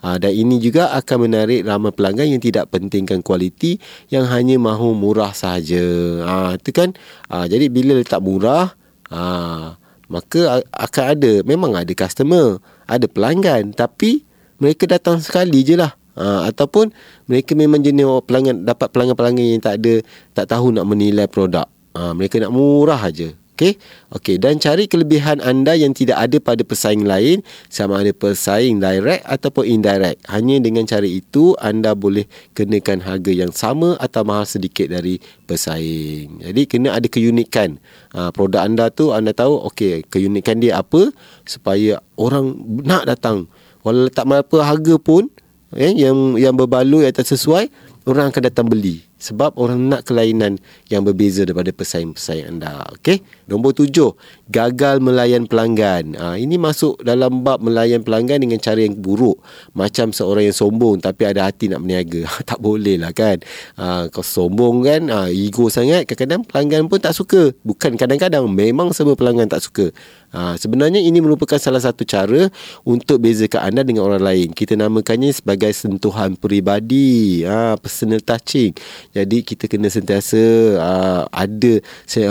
Ha, 0.06 0.22
dan 0.22 0.30
ini 0.30 0.62
juga 0.62 0.94
akan 0.94 1.26
menarik 1.26 1.66
ramai 1.66 1.90
pelanggan 1.90 2.30
yang 2.30 2.38
tidak 2.38 2.70
penting 2.70 2.86
mementingkan 2.86 3.20
kualiti 3.20 3.82
yang 4.08 4.24
hanya 4.30 4.56
mahu 4.56 4.94
murah 4.94 5.34
sahaja. 5.34 5.82
Ha, 6.22 6.34
itu 6.54 6.70
kan. 6.70 6.94
Ha, 7.26 7.50
jadi 7.50 7.66
bila 7.66 7.98
letak 7.98 8.22
murah, 8.22 8.72
ha, 9.10 9.74
maka 10.06 10.62
akan 10.70 11.04
ada, 11.10 11.32
memang 11.42 11.74
ada 11.74 11.92
customer, 11.92 12.62
ada 12.86 13.04
pelanggan. 13.10 13.74
Tapi 13.74 14.22
mereka 14.62 14.86
datang 14.86 15.18
sekali 15.18 15.66
je 15.66 15.74
lah. 15.74 15.92
Ha, 16.16 16.48
ataupun 16.48 16.94
mereka 17.28 17.52
memang 17.52 17.84
jenis 17.84 18.06
pelanggan 18.24 18.64
dapat 18.64 18.88
pelanggan-pelanggan 18.94 19.58
yang 19.58 19.60
tak 19.60 19.82
ada 19.82 20.00
tak 20.32 20.46
tahu 20.48 20.72
nak 20.72 20.88
menilai 20.88 21.28
produk. 21.28 21.68
Ha, 21.92 22.16
mereka 22.16 22.40
nak 22.40 22.54
murah 22.54 23.02
aja. 23.02 23.34
Okey. 23.56 23.80
Okey 24.12 24.36
dan 24.36 24.60
cari 24.60 24.84
kelebihan 24.84 25.40
anda 25.40 25.72
yang 25.72 25.96
tidak 25.96 26.20
ada 26.20 26.36
pada 26.36 26.60
pesaing 26.60 27.08
lain 27.08 27.40
sama 27.72 28.04
ada 28.04 28.12
pesaing 28.12 28.84
direct 28.84 29.24
ataupun 29.24 29.64
indirect. 29.64 30.20
Hanya 30.28 30.60
dengan 30.60 30.84
cara 30.84 31.08
itu 31.08 31.56
anda 31.56 31.96
boleh 31.96 32.28
kenakan 32.52 33.00
harga 33.00 33.32
yang 33.32 33.56
sama 33.56 33.96
atau 33.96 34.28
mahal 34.28 34.44
sedikit 34.44 34.92
dari 34.92 35.16
pesaing. 35.48 36.44
Jadi 36.44 36.62
kena 36.68 37.00
ada 37.00 37.08
keunikan. 37.08 37.80
Ha, 38.12 38.28
produk 38.28 38.60
anda 38.60 38.92
tu 38.92 39.16
anda 39.16 39.32
tahu 39.32 39.72
okey 39.72 40.04
keunikan 40.12 40.60
dia 40.60 40.84
apa 40.84 41.08
supaya 41.48 42.04
orang 42.20 42.60
nak 42.84 43.08
datang. 43.08 43.48
Walau 43.80 44.12
tak 44.12 44.28
berapa 44.28 44.68
harga 44.68 45.00
pun 45.00 45.32
eh, 45.72 45.96
yang 45.96 46.36
yang 46.36 46.52
berbaloi 46.52 47.08
atau 47.08 47.24
sesuai 47.24 47.72
orang 48.04 48.28
akan 48.28 48.52
datang 48.52 48.68
beli 48.68 49.05
sebab 49.16 49.56
orang 49.56 49.88
nak 49.88 50.04
kelainan 50.04 50.60
yang 50.92 51.00
berbeza 51.00 51.48
daripada 51.48 51.72
pesaing-pesaing 51.72 52.56
anda. 52.56 52.84
Okey. 53.00 53.24
Nombor 53.48 53.72
tujuh, 53.72 54.12
gagal 54.52 55.00
melayan 55.00 55.48
pelanggan. 55.48 56.18
Ha, 56.18 56.36
ini 56.36 56.60
masuk 56.60 57.00
dalam 57.00 57.40
bab 57.40 57.64
melayan 57.64 58.04
pelanggan 58.04 58.44
dengan 58.44 58.60
cara 58.60 58.82
yang 58.82 58.92
buruk. 58.92 59.40
Macam 59.72 60.12
seorang 60.12 60.52
yang 60.52 60.56
sombong 60.56 61.00
tapi 61.00 61.24
ada 61.24 61.48
hati 61.48 61.72
nak 61.72 61.80
berniaga. 61.80 62.28
tak 62.50 62.60
boleh 62.60 63.00
lah 63.00 63.14
kan. 63.16 63.40
Ha, 63.80 64.12
kau 64.12 64.20
sombong 64.20 64.84
kan, 64.84 65.02
ha, 65.08 65.18
ego 65.32 65.72
sangat. 65.72 66.04
Kadang-kadang 66.04 66.42
pelanggan 66.44 66.82
pun 66.92 67.00
tak 67.00 67.16
suka. 67.16 67.56
Bukan 67.64 67.96
kadang-kadang, 67.96 68.44
memang 68.50 68.92
semua 68.92 69.16
pelanggan 69.16 69.48
tak 69.48 69.64
suka. 69.64 69.88
Ha, 70.36 70.60
sebenarnya 70.60 71.00
ini 71.00 71.22
merupakan 71.24 71.56
salah 71.56 71.80
satu 71.80 72.04
cara 72.04 72.52
untuk 72.84 73.24
bezakan 73.24 73.72
anda 73.72 73.80
dengan 73.86 74.04
orang 74.04 74.20
lain. 74.20 74.48
Kita 74.52 74.76
namakannya 74.76 75.32
sebagai 75.32 75.72
sentuhan 75.72 76.36
peribadi, 76.36 77.46
ha, 77.46 77.78
personal 77.80 78.20
touching. 78.20 78.76
Jadi 79.16 79.40
kita 79.40 79.64
kena 79.64 79.88
sentiasa 79.88 80.42
ha, 80.76 80.92
ada 81.32 81.80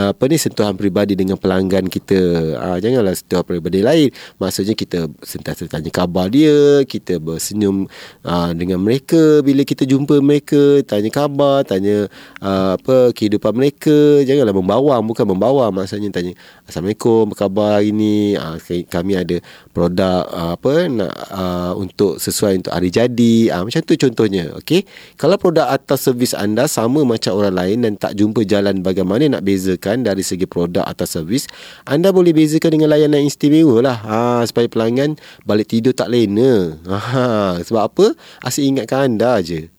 apa 0.06 0.24
ni 0.30 0.38
sentuhan 0.38 0.78
peribadi 0.78 1.18
dengan 1.18 1.42
pelanggan 1.42 1.90
kita. 1.90 2.20
Ha, 2.62 2.68
janganlah 2.78 3.18
sentuhan 3.18 3.42
peribadi 3.42 3.82
lain. 3.82 4.14
Maksudnya 4.38 4.78
kita 4.78 5.10
sentiasa 5.26 5.66
tanya 5.66 5.90
khabar 5.90 6.30
dia, 6.30 6.86
kita 6.86 7.18
bersenyum 7.18 7.90
ha, 8.22 8.54
dengan 8.54 8.82
mereka 8.82 9.42
bila 9.42 9.66
kita 9.66 9.90
jumpa 9.90 10.22
mereka, 10.22 10.86
tanya 10.86 11.10
khabar, 11.10 11.66
tanya 11.66 12.06
ha, 12.42 12.78
apa 12.78 13.14
kehidupan 13.18 13.58
mereka. 13.58 14.22
Janganlah 14.22 14.54
membawa, 14.54 15.02
bukan 15.02 15.26
membawa. 15.26 15.74
Maksudnya 15.74 16.14
tanya 16.14 16.38
Assalamualaikum, 16.70 17.34
apa 17.34 17.46
khabar 17.46 17.70
hari 17.82 17.90
ni 17.90 18.38
uh, 18.38 18.58
kami 18.88 19.18
ada 19.18 19.38
produk 19.72 20.28
uh, 20.30 20.52
apa 20.56 20.74
nak 20.90 21.14
uh, 21.32 21.72
untuk 21.78 22.18
sesuai 22.22 22.62
untuk 22.62 22.74
hari 22.74 22.90
jadi 22.92 23.36
uh, 23.56 23.64
macam 23.66 23.82
tu 23.82 23.96
contohnya 23.98 24.54
okey 24.62 24.86
kalau 25.16 25.40
produk 25.40 25.72
atau 25.72 25.98
servis 25.98 26.36
anda 26.36 26.70
sama 26.76 27.08
macam 27.08 27.40
orang 27.40 27.56
lain 27.56 27.78
dan 27.88 27.94
tak 27.96 28.20
jumpa 28.20 28.44
jalan 28.44 28.84
bagaimana 28.84 29.32
nak 29.32 29.48
bezakan 29.48 30.04
dari 30.04 30.28
segi 30.28 30.44
produk 30.44 30.84
atau 30.84 31.08
servis 31.08 31.48
anda 31.88 32.12
boleh 32.12 32.36
bezakan 32.36 32.76
dengan 32.76 32.92
layanan 32.92 33.24
istimewa 33.24 33.80
lah. 33.80 33.98
Uh, 34.04 34.42
supaya 34.44 34.68
pelanggan 34.68 35.16
balik 35.48 35.72
tidur 35.72 35.96
tak 35.96 36.12
lena. 36.12 36.76
Uh, 36.84 37.64
sebab 37.64 37.82
apa? 37.88 38.06
Asyik 38.44 38.76
ingatkan 38.76 39.16
anda 39.16 39.40
aje 39.40 39.72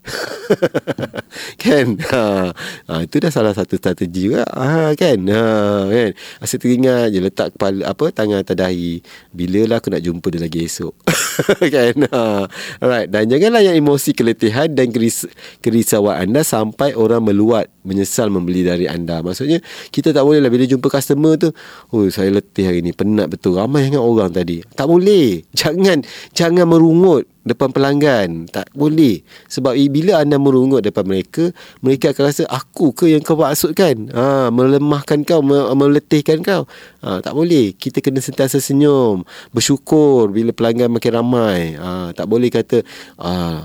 kan? 1.62 1.98
Ha. 2.14 2.54
ha 2.86 2.94
itu 3.02 3.18
dah 3.18 3.28
salah 3.28 3.52
satu 3.52 3.76
strategi 3.76 4.30
juga. 4.30 4.46
Ha 4.56 4.96
kan? 4.96 5.18
Ha 5.28 5.44
kan? 5.90 6.10
Asyik 6.40 6.64
teringat 6.64 7.12
je 7.12 7.18
letak 7.20 7.52
kepala 7.58 7.92
apa 7.92 8.08
tangan 8.14 8.40
atas 8.40 8.56
dahi. 8.56 9.04
Bila 9.34 9.66
lah 9.68 9.82
aku 9.82 9.92
nak 9.92 10.00
jumpa 10.00 10.26
dia 10.32 10.40
lagi 10.40 10.64
esok 10.64 10.94
kan? 11.74 11.94
Ha. 12.08 12.22
Alright. 12.80 13.08
Dan 13.12 13.28
janganlah 13.30 13.62
yang 13.62 13.76
emosi 13.76 14.16
keletihan 14.16 14.72
dan 14.72 14.90
keris- 14.90 15.28
kerisauan 15.60 16.28
anda 16.28 16.42
sampai 16.42 16.96
orang 16.96 17.22
meluat 17.22 17.68
menyesal 17.86 18.32
membeli 18.32 18.66
dari 18.66 18.88
anda. 18.88 19.20
Maksudnya 19.20 19.62
kita 19.92 20.10
tak 20.10 20.24
boleh 20.24 20.42
lah 20.42 20.50
bila 20.50 20.66
jumpa 20.66 20.88
customer 20.90 21.38
tu 21.38 21.54
oh 21.92 22.08
saya 22.08 22.32
letih 22.32 22.66
hari 22.66 22.80
ni 22.82 22.96
penat 22.96 23.30
betul. 23.30 23.60
Ramai 23.60 23.86
sangat 23.86 24.02
orang 24.02 24.30
tadi. 24.32 24.64
Tak 24.74 24.86
boleh. 24.88 25.44
Jangan 25.52 26.02
jangan 26.32 26.66
merungut 26.66 27.28
depan 27.46 27.70
pelanggan. 27.70 28.50
Tak 28.50 28.74
boleh. 28.74 29.22
Sebab 29.46 29.78
bila 29.88 30.20
anda 30.20 30.36
merungut 30.36 30.82
depan 30.82 31.06
mereka 31.06 31.54
mereka 31.78 32.10
akan 32.10 32.22
rasa 32.26 32.42
aku 32.50 32.90
ke 32.90 33.14
yang 33.14 33.22
kau 33.22 33.38
maksudkan? 33.38 34.10
Ha 34.10 34.50
melemahkan 34.50 35.22
kau 35.22 35.40
meletihkan 35.72 36.42
kau. 36.42 36.66
Ha 37.06 37.22
tak 37.22 37.32
boleh. 37.32 37.72
Kita 37.78 38.02
kena 38.02 38.18
sentiasa 38.18 38.58
senyum 38.58 39.22
bersyukur 39.54 40.34
bila 40.34 40.50
pelanggan 40.50 40.90
makin 40.90 41.12
ramai. 41.14 41.78
Ha 41.78 42.10
tak 42.10 42.26
boleh 42.26 42.50
kata 42.50 42.82
ha, 43.22 43.62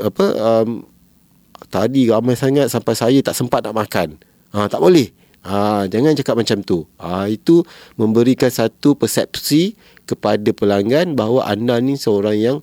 apa 0.00 0.26
um, 0.40 0.82
tadi 1.68 2.08
ramai 2.08 2.34
sangat 2.34 2.72
sampai 2.72 2.94
saya 2.96 3.18
tak 3.20 3.36
sempat 3.36 3.60
nak 3.68 3.76
makan. 3.76 4.16
Ha 4.56 4.72
tak 4.72 4.80
boleh. 4.80 5.12
Ha, 5.48 5.86
jangan 5.86 6.18
cakap 6.18 6.34
macam 6.34 6.60
tu. 6.66 6.84
Ha, 6.98 7.30
itu 7.30 7.62
memberikan 7.94 8.50
satu 8.50 8.98
persepsi 8.98 9.78
kepada 10.04 10.50
pelanggan 10.50 11.14
bahawa 11.14 11.48
anda 11.48 11.78
ni 11.78 11.94
seorang 11.94 12.36
yang 12.36 12.58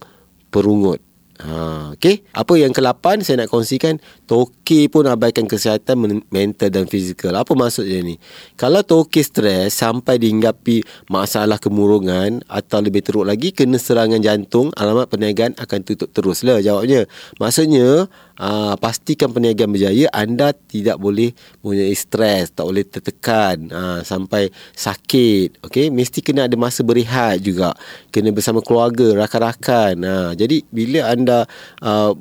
perungut. 0.56 1.04
Ha, 1.36 1.92
okay. 1.92 2.24
Apa 2.32 2.56
yang 2.56 2.72
ke-8 2.72 3.20
saya 3.20 3.44
nak 3.44 3.52
kongsikan 3.52 4.00
Toke 4.24 4.88
pun 4.88 5.04
abaikan 5.04 5.52
kesihatan 5.52 6.24
mental 6.32 6.72
dan 6.72 6.88
fizikal 6.88 7.36
Apa 7.36 7.52
maksudnya 7.60 8.00
ni? 8.00 8.16
Kalau 8.56 8.88
toke 8.88 9.20
stres 9.20 9.76
sampai 9.76 10.16
dihinggapi 10.16 10.88
masalah 11.12 11.60
kemurungan 11.60 12.40
Atau 12.48 12.80
lebih 12.80 13.04
teruk 13.04 13.28
lagi 13.28 13.52
kena 13.52 13.76
serangan 13.76 14.24
jantung 14.24 14.72
Alamat 14.80 15.12
perniagaan 15.12 15.60
akan 15.60 15.80
tutup 15.84 16.08
terus 16.16 16.40
lah 16.48 16.64
jawabnya 16.64 17.04
Maksudnya 17.36 18.08
uh, 18.40 18.74
pastikan 18.80 19.32
perniagaan 19.32 19.72
berjaya. 19.72 20.06
Anda 20.12 20.52
tidak 20.56 21.00
boleh 21.00 21.32
punya 21.60 21.88
stres 21.96 22.52
tak 22.52 22.66
boleh 22.68 22.84
tertekan 22.88 23.70
uh, 23.72 24.00
sampai 24.02 24.52
sakit. 24.76 25.64
Okey 25.66 25.92
mesti 25.92 26.20
kena 26.24 26.48
ada 26.48 26.56
masa 26.60 26.84
berehat 26.84 27.44
juga. 27.44 27.76
Kena 28.12 28.32
bersama 28.32 28.60
keluarga 28.60 29.26
rakan-rakan. 29.26 29.96
Uh, 30.04 30.32
jadi 30.36 30.64
bila 30.72 31.12
anda 31.12 31.40
uh, 31.84 32.14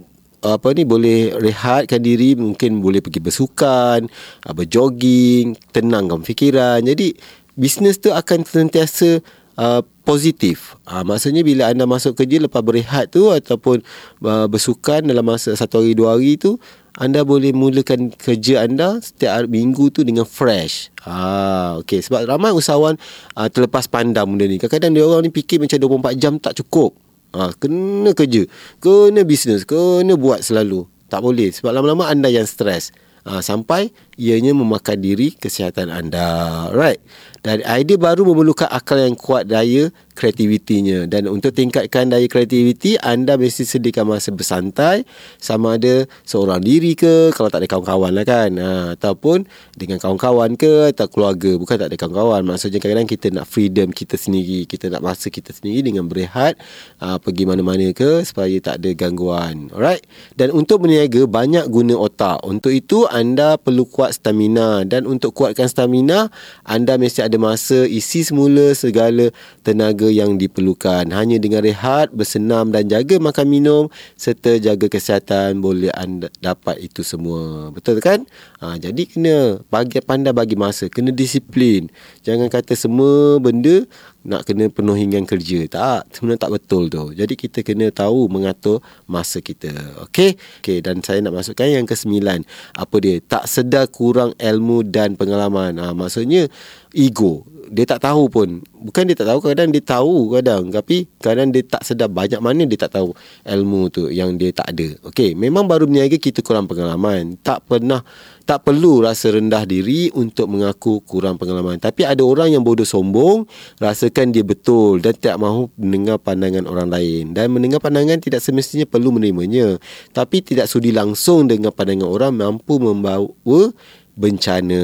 apa 0.45 0.77
ni 0.77 0.85
boleh 0.85 1.33
rehatkan 1.41 2.05
diri 2.05 2.37
mungkin 2.37 2.85
boleh 2.85 3.01
pergi 3.01 3.17
bersukan 3.17 4.05
berjogging 4.45 5.57
tenangkan 5.73 6.21
fikiran. 6.21 6.85
Jadi 6.85 7.17
bisnes 7.57 7.97
tu 7.97 8.13
akan 8.13 8.45
sentiasa 8.45 9.25
uh, 9.57 9.83
positif. 10.05 10.77
Ha, 10.85 11.01
maksudnya 11.03 11.41
bila 11.41 11.73
anda 11.73 11.89
masuk 11.89 12.15
kerja 12.15 12.37
lepas 12.39 12.61
berehat 12.61 13.11
tu 13.11 13.33
ataupun 13.33 13.81
uh, 14.21 14.47
bersukan 14.47 15.01
dalam 15.01 15.25
masa 15.25 15.57
satu 15.57 15.81
hari 15.81 15.97
dua 15.97 16.15
hari 16.15 16.37
tu, 16.37 16.61
anda 16.95 17.27
boleh 17.27 17.51
mulakan 17.51 18.15
kerja 18.15 18.69
anda 18.69 19.03
setiap 19.03 19.51
minggu 19.51 19.91
tu 19.91 20.07
dengan 20.07 20.29
fresh. 20.29 20.95
Ha, 21.09 21.81
okay. 21.81 22.05
Sebab 22.05 22.29
ramai 22.29 22.55
usahawan 22.55 23.01
uh, 23.35 23.49
terlepas 23.51 23.89
pandang 23.91 24.31
benda 24.31 24.47
ni. 24.47 24.61
Kadang-kadang 24.61 24.93
dia 24.95 25.03
orang 25.03 25.27
ni 25.27 25.33
fikir 25.35 25.59
macam 25.59 25.81
24 25.81 26.23
jam 26.23 26.33
tak 26.39 26.55
cukup. 26.63 26.95
Ha, 27.35 27.51
kena 27.59 28.15
kerja, 28.15 28.47
kena 28.79 29.27
bisnes, 29.27 29.67
kena 29.67 30.15
buat 30.15 30.45
selalu. 30.45 30.87
Tak 31.11 31.19
boleh 31.19 31.51
sebab 31.51 31.75
lama-lama 31.75 32.07
anda 32.07 32.31
yang 32.31 32.47
stres. 32.47 32.95
Ha, 33.25 33.41
sampai 33.41 33.89
ianya 34.19 34.53
memakan 34.55 34.99
diri 35.01 35.35
kesihatan 35.35 35.91
anda. 35.91 36.69
Right. 36.71 37.01
Dan 37.45 37.61
idea 37.61 38.01
baru 38.01 38.25
memerlukan 38.25 38.73
akal 38.73 38.97
yang 38.97 39.13
kuat 39.21 39.45
daya 39.45 39.93
kreativitinya. 40.17 41.05
Dan 41.05 41.29
untuk 41.29 41.53
tingkatkan 41.53 42.09
daya 42.09 42.25
kreativiti 42.25 42.97
anda 42.97 43.37
mesti 43.37 43.69
sediakan 43.69 44.17
masa 44.17 44.33
bersantai 44.33 45.05
sama 45.37 45.77
ada 45.77 46.09
seorang 46.25 46.65
diri 46.65 46.97
ke 46.97 47.37
kalau 47.37 47.53
tak 47.53 47.61
ada 47.61 47.69
kawan-kawan 47.69 48.17
lah 48.17 48.25
kan. 48.25 48.51
Ha, 48.57 48.71
ataupun 48.97 49.45
dengan 49.77 50.01
kawan-kawan 50.01 50.57
ke 50.57 50.97
atau 50.97 51.05
keluarga. 51.13 51.61
Bukan 51.61 51.77
tak 51.77 51.93
ada 51.93 51.97
kawan-kawan. 52.01 52.49
Maksudnya 52.49 52.81
kadang-kadang 52.81 53.11
kita 53.13 53.27
nak 53.37 53.45
freedom 53.45 53.93
kita 53.93 54.17
sendiri 54.17 54.65
kita 54.65 54.89
nak 54.89 55.05
masa 55.05 55.29
kita 55.29 55.53
sendiri 55.53 55.93
dengan 55.93 56.09
berehat 56.09 56.57
ha, 57.05 57.21
pergi 57.21 57.45
mana-mana 57.45 57.93
ke 57.93 58.25
supaya 58.25 58.57
tak 58.61 58.81
ada 58.81 58.91
gangguan. 58.97 59.69
Alright. 59.77 60.05
Dan 60.33 60.53
untuk 60.57 60.89
berniaga 60.89 61.29
banyak 61.29 61.69
guna 61.69 61.97
otak. 61.97 62.41
Untuk 62.45 62.73
itu 62.73 63.05
anda 63.09 63.61
perlu 63.61 63.85
kuat 63.85 64.04
stamina 64.13 64.83
dan 64.85 65.07
untuk 65.09 65.33
kuatkan 65.33 65.71
stamina 65.71 66.29
anda 66.67 66.99
mesti 66.99 67.25
ada 67.25 67.39
masa 67.39 67.89
isi 67.89 68.27
semula 68.27 68.75
segala 68.77 69.31
tenaga 69.63 70.11
yang 70.11 70.37
diperlukan. 70.37 71.09
Hanya 71.15 71.41
dengan 71.41 71.65
rehat, 71.65 72.13
bersenam 72.13 72.75
dan 72.75 72.91
jaga 72.91 73.17
makan 73.17 73.47
minum 73.47 73.83
serta 74.19 74.61
jaga 74.61 74.91
kesihatan 74.91 75.63
boleh 75.63 75.95
anda 75.95 76.29
dapat 76.43 76.83
itu 76.83 77.01
semua. 77.01 77.71
Betul 77.71 78.03
kan? 78.03 78.27
Ha, 78.65 78.81
jadi 78.81 79.05
kena 79.05 79.61
bagi 79.69 80.01
pandai 80.01 80.33
bagi 80.33 80.57
masa, 80.57 80.89
kena 80.89 81.13
disiplin. 81.13 81.93
Jangan 82.25 82.49
kata 82.49 82.73
semua 82.73 83.37
benda 83.37 83.85
nak 84.25 84.49
kena 84.49 84.73
penuh 84.73 84.97
hingga 84.97 85.21
kerja. 85.29 85.69
Tak, 85.69 86.17
sebenarnya 86.17 86.49
tak 86.49 86.53
betul 86.57 86.89
tu. 86.89 87.13
Jadi 87.13 87.37
kita 87.37 87.61
kena 87.61 87.93
tahu 87.93 88.25
mengatur 88.33 88.81
masa 89.05 89.45
kita. 89.45 89.69
Okey? 90.09 90.41
Okey, 90.65 90.81
dan 90.81 91.05
saya 91.05 91.21
nak 91.21 91.37
masukkan 91.37 91.69
yang 91.69 91.85
ke-9. 91.85 92.25
Apa 92.73 92.97
dia? 93.05 93.21
Tak 93.21 93.45
sedar 93.45 93.85
kurang 93.93 94.33
ilmu 94.41 94.81
dan 94.89 95.13
pengalaman. 95.21 95.77
Ha, 95.77 95.93
maksudnya 95.93 96.49
ego. 96.97 97.45
Dia 97.71 97.85
tak 97.89 98.05
tahu 98.05 98.29
pun. 98.29 98.61
Bukan 98.85 99.09
dia 99.09 99.17
tak 99.17 99.33
tahu, 99.33 99.41
kadang 99.45 99.69
dia 99.73 99.81
tahu 99.81 100.33
kadang. 100.37 100.69
Tapi 100.69 101.09
kadang 101.21 101.49
dia 101.49 101.65
tak 101.65 101.85
sedar 101.87 102.13
banyak 102.13 102.41
mana 102.43 102.69
dia 102.69 102.77
tak 102.77 103.01
tahu 103.01 103.17
ilmu 103.45 103.89
tu 103.89 104.09
yang 104.13 104.37
dia 104.37 104.53
tak 104.53 104.73
ada. 104.75 104.89
Okey, 105.09 105.33
memang 105.33 105.65
baru 105.65 105.89
berniaga 105.89 106.21
kita 106.21 106.45
kurang 106.45 106.69
pengalaman. 106.69 107.41
Tak 107.41 107.65
pernah 107.65 108.05
tak 108.45 108.61
perlu 108.69 109.01
rasa 109.01 109.33
rendah 109.33 109.65
diri 109.65 110.13
untuk 110.13 110.53
mengaku 110.53 111.01
kurang 111.09 111.41
pengalaman. 111.41 111.81
Tapi 111.81 112.05
ada 112.05 112.21
orang 112.21 112.53
yang 112.53 112.61
bodoh 112.61 112.85
sombong, 112.85 113.49
rasakan 113.81 114.37
dia 114.37 114.45
betul 114.45 115.01
dan 115.01 115.17
tak 115.17 115.41
mahu 115.41 115.73
mendengar 115.81 116.21
pandangan 116.21 116.69
orang 116.69 116.93
lain. 116.93 117.33
Dan 117.33 117.57
mendengar 117.57 117.81
pandangan 117.81 118.21
tidak 118.21 118.45
semestinya 118.45 118.85
perlu 118.85 119.17
menerimanya. 119.17 119.81
Tapi 120.13 120.45
tidak 120.45 120.69
sudi 120.69 120.93
langsung 120.93 121.49
dengan 121.49 121.73
pandangan 121.73 122.05
orang 122.05 122.37
mampu 122.37 122.77
membawa 122.77 123.73
bencana. 124.15 124.83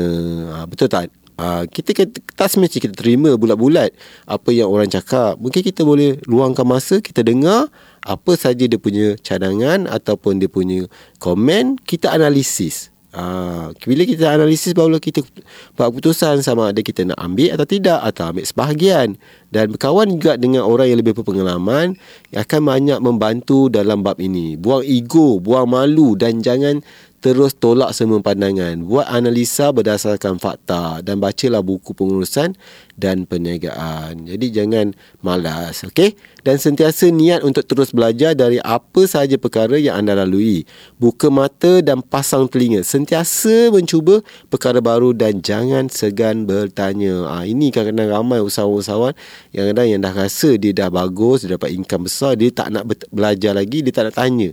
Ha, 0.56 0.66
betul 0.66 0.88
tak? 0.90 1.19
Ha, 1.40 1.64
kita 1.64 1.96
tak 2.36 2.52
semestinya 2.52 2.92
kita 2.92 3.00
terima 3.00 3.32
bulat-bulat 3.32 3.96
apa 4.28 4.52
yang 4.52 4.68
orang 4.68 4.92
cakap. 4.92 5.40
Mungkin 5.40 5.64
kita 5.64 5.88
boleh 5.88 6.20
luangkan 6.28 6.68
masa, 6.68 7.00
kita 7.00 7.24
dengar 7.24 7.72
apa 8.04 8.32
saja 8.36 8.68
dia 8.68 8.76
punya 8.76 9.16
cadangan 9.24 9.88
ataupun 9.88 10.36
dia 10.36 10.52
punya 10.52 10.84
komen, 11.16 11.80
kita 11.88 12.12
analisis. 12.12 12.92
Ha, 13.10 13.74
bila 13.74 14.06
kita 14.06 14.36
analisis 14.36 14.70
barulah 14.70 15.02
kita 15.02 15.24
buat 15.74 15.90
keputusan 15.90 16.46
sama 16.46 16.70
ada 16.70 16.78
kita 16.78 17.02
nak 17.02 17.18
ambil 17.18 17.58
atau 17.58 17.66
tidak 17.66 17.98
atau 18.06 18.30
ambil 18.30 18.46
sebahagian 18.46 19.18
dan 19.50 19.74
berkawan 19.74 20.14
juga 20.14 20.38
dengan 20.38 20.62
orang 20.62 20.94
yang 20.94 21.02
lebih 21.02 21.18
berpengalaman 21.18 21.98
akan 22.30 22.60
banyak 22.62 23.02
membantu 23.02 23.66
dalam 23.66 24.06
bab 24.06 24.22
ini 24.22 24.54
buang 24.54 24.86
ego 24.86 25.42
buang 25.42 25.66
malu 25.66 26.14
dan 26.14 26.38
jangan 26.38 26.86
terus 27.20 27.52
tolak 27.52 27.92
semua 27.92 28.24
pandangan. 28.24 28.80
Buat 28.80 29.12
analisa 29.12 29.70
berdasarkan 29.70 30.40
fakta 30.40 31.04
dan 31.04 31.20
bacalah 31.20 31.60
buku 31.60 31.92
pengurusan 31.92 32.56
dan 32.96 33.28
perniagaan. 33.28 34.24
Jadi 34.28 34.46
jangan 34.52 34.96
malas, 35.20 35.84
okey? 35.88 36.16
Dan 36.40 36.56
sentiasa 36.56 37.12
niat 37.12 37.44
untuk 37.44 37.68
terus 37.68 37.92
belajar 37.92 38.32
dari 38.32 38.56
apa 38.64 39.04
sahaja 39.04 39.36
perkara 39.36 39.76
yang 39.76 40.00
anda 40.00 40.16
lalui. 40.16 40.64
Buka 40.96 41.28
mata 41.28 41.84
dan 41.84 42.00
pasang 42.00 42.48
telinga. 42.48 42.80
Sentiasa 42.80 43.68
mencuba 43.68 44.24
perkara 44.48 44.80
baru 44.80 45.12
dan 45.12 45.44
jangan 45.44 45.92
segan 45.92 46.48
bertanya. 46.48 47.28
Ha, 47.28 47.44
ini 47.44 47.68
kadang-kadang 47.68 48.08
ramai 48.08 48.40
usahawan-usahawan 48.40 49.12
yang 49.52 49.68
kadang 49.72 49.86
yang 49.88 50.00
dah 50.00 50.12
rasa 50.16 50.56
dia 50.56 50.72
dah 50.72 50.88
bagus, 50.88 51.44
dia 51.44 51.60
dapat 51.60 51.76
income 51.76 52.08
besar, 52.08 52.36
dia 52.40 52.48
tak 52.48 52.72
nak 52.72 52.88
belajar 53.12 53.52
lagi, 53.52 53.84
dia 53.84 53.92
tak 53.92 54.08
nak 54.08 54.16
tanya. 54.16 54.50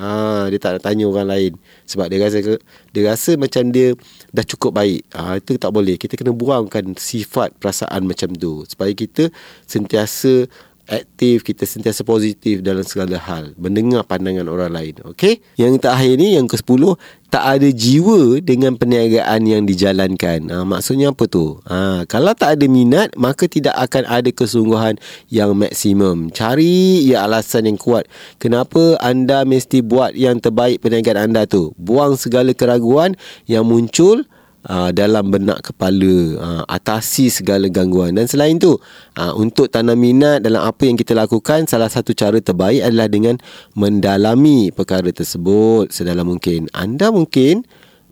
Ha, 0.00 0.48
dia 0.48 0.56
tak 0.56 0.80
nak 0.80 0.82
tanya 0.88 1.04
orang 1.04 1.28
lain 1.28 1.52
sebab 1.84 2.08
dia 2.08 2.24
rasa 2.24 2.56
dia 2.96 3.02
rasa 3.04 3.36
macam 3.36 3.68
dia 3.68 3.92
dah 4.32 4.44
cukup 4.48 4.72
baik. 4.72 5.04
Ha, 5.12 5.36
itu 5.36 5.60
tak 5.60 5.68
boleh. 5.76 6.00
Kita 6.00 6.16
kena 6.16 6.32
buangkan 6.32 6.96
sifat 6.96 7.52
perasaan 7.60 8.08
macam 8.08 8.32
tu 8.32 8.64
supaya 8.64 8.96
kita 8.96 9.28
sentiasa 9.68 10.48
aktif, 10.90 11.46
kita 11.46 11.62
sentiasa 11.62 12.02
positif 12.02 12.60
dalam 12.60 12.82
segala 12.82 13.16
hal, 13.16 13.54
mendengar 13.54 14.02
pandangan 14.02 14.50
orang 14.50 14.74
lain. 14.74 14.94
Okey? 15.14 15.38
Yang 15.54 15.86
terakhir 15.86 16.12
ni 16.18 16.34
yang 16.34 16.50
ke-10, 16.50 16.98
tak 17.30 17.44
ada 17.46 17.68
jiwa 17.70 18.42
dengan 18.42 18.74
perniagaan 18.74 19.46
yang 19.46 19.62
dijalankan. 19.62 20.50
Ha, 20.50 20.66
maksudnya 20.66 21.14
apa 21.14 21.30
tu? 21.30 21.62
Ha, 21.70 22.02
kalau 22.10 22.34
tak 22.34 22.58
ada 22.58 22.66
minat, 22.66 23.14
maka 23.14 23.46
tidak 23.46 23.78
akan 23.78 24.02
ada 24.10 24.30
kesungguhan 24.34 24.98
yang 25.30 25.54
maksimum. 25.54 26.34
Cari 26.34 27.06
ya 27.06 27.30
alasan 27.30 27.70
yang 27.70 27.78
kuat. 27.78 28.10
Kenapa 28.42 28.98
anda 28.98 29.46
mesti 29.46 29.86
buat 29.86 30.18
yang 30.18 30.42
terbaik 30.42 30.82
perniagaan 30.82 31.30
anda 31.30 31.46
tu? 31.46 31.70
Buang 31.78 32.18
segala 32.18 32.50
keraguan 32.50 33.14
yang 33.46 33.62
muncul 33.62 34.26
uh, 34.68 34.90
dalam 34.92 35.30
benak 35.32 35.72
kepala 35.72 36.16
uh, 36.36 36.62
atasi 36.68 37.32
segala 37.32 37.70
gangguan. 37.70 38.16
Dan 38.18 38.26
selain 38.28 38.60
tu 38.60 38.76
uh, 39.16 39.32
untuk 39.38 39.72
tanam 39.72 39.96
minat 39.96 40.44
dalam 40.44 40.66
apa 40.66 40.84
yang 40.84 40.98
kita 40.98 41.16
lakukan 41.16 41.64
salah 41.70 41.88
satu 41.88 42.12
cara 42.12 42.36
terbaik 42.42 42.84
adalah 42.84 43.08
dengan 43.08 43.40
mendalami 43.78 44.74
perkara 44.74 45.08
tersebut. 45.08 45.88
Sedalam 45.94 46.28
mungkin 46.28 46.68
anda 46.76 47.08
mungkin 47.08 47.64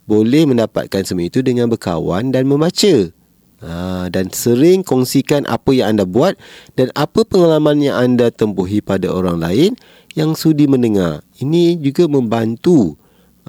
boleh 0.08 0.48
mendapatkan 0.48 1.04
semua 1.04 1.28
itu 1.28 1.44
dengan 1.44 1.68
berkawan 1.68 2.32
dan 2.32 2.48
membaca. 2.48 3.12
Ha, 3.58 4.06
dan 4.06 4.30
sering 4.30 4.86
kongsikan 4.86 5.42
apa 5.50 5.74
yang 5.74 5.98
anda 5.98 6.06
buat 6.06 6.38
dan 6.78 6.94
apa 6.94 7.26
pengalaman 7.26 7.82
yang 7.82 7.98
anda 7.98 8.30
tempuhi 8.30 8.78
pada 8.78 9.10
orang 9.10 9.42
lain 9.42 9.74
yang 10.14 10.38
sudi 10.38 10.70
mendengar. 10.70 11.26
Ini 11.42 11.74
juga 11.82 12.06
membantu 12.06 12.94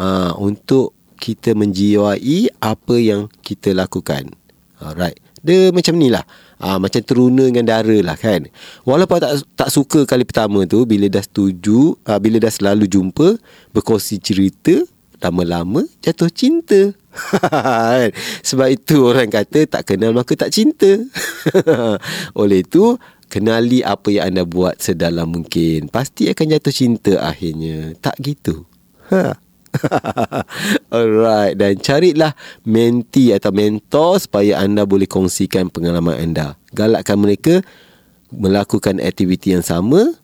ha, 0.02 0.34
untuk 0.34 0.98
kita 1.20 1.54
menjiwai 1.54 2.56
apa 2.64 2.96
yang 2.96 3.28
kita 3.44 3.76
lakukan. 3.76 4.32
Alright. 4.80 5.20
Dia 5.44 5.72
macam 5.72 5.96
ni 5.96 6.12
lah. 6.12 6.24
Ha, 6.60 6.76
macam 6.76 7.00
teruna 7.00 7.48
dengan 7.48 7.64
dara 7.68 7.98
lah 8.04 8.20
kan. 8.20 8.48
Walaupun 8.84 9.24
tak 9.24 9.32
tak 9.56 9.70
suka 9.72 10.04
kali 10.04 10.28
pertama 10.28 10.68
tu, 10.68 10.84
bila 10.84 11.08
dah 11.08 11.24
setuju, 11.24 11.96
ha, 12.04 12.20
bila 12.20 12.44
dah 12.44 12.52
selalu 12.52 12.92
jumpa, 12.92 13.40
berkongsi 13.72 14.20
cerita, 14.20 14.76
lama-lama 15.24 15.88
jatuh 16.04 16.32
cinta. 16.32 16.92
Kan? 17.40 18.12
Sebab 18.46 18.68
itu 18.72 19.04
orang 19.04 19.28
kata 19.28 19.68
tak 19.68 19.84
kenal 19.92 20.16
maka 20.16 20.36
tak 20.36 20.52
cinta. 20.52 21.00
Oleh 22.40 22.64
itu, 22.64 22.96
kenali 23.28 23.84
apa 23.84 24.08
yang 24.12 24.36
anda 24.36 24.44
buat 24.44 24.80
sedalam 24.80 25.28
mungkin. 25.32 25.88
Pasti 25.92 26.28
akan 26.32 26.56
jatuh 26.56 26.76
cinta 26.76 27.14
akhirnya. 27.24 27.96
Tak 28.00 28.16
gitu. 28.20 28.68
Ha. 29.12 29.49
Alright 30.96 31.56
Dan 31.56 31.78
carilah 31.80 32.34
Menti 32.66 33.32
atau 33.32 33.54
mentor 33.54 34.18
Supaya 34.22 34.62
anda 34.62 34.84
boleh 34.84 35.06
kongsikan 35.06 35.70
Pengalaman 35.70 36.18
anda. 36.18 36.58
Galakkan 36.74 37.22
mereka 37.22 37.62
Melakukan 38.34 39.02
aktiviti 39.02 39.54
yang 39.54 39.66
sama 39.66 40.18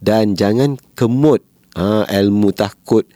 Dan 0.00 0.36
jangan 0.36 0.80
kemut 0.96 1.44
ha, 1.76 2.04
Ilmu 2.08 2.52
takut 2.56 3.08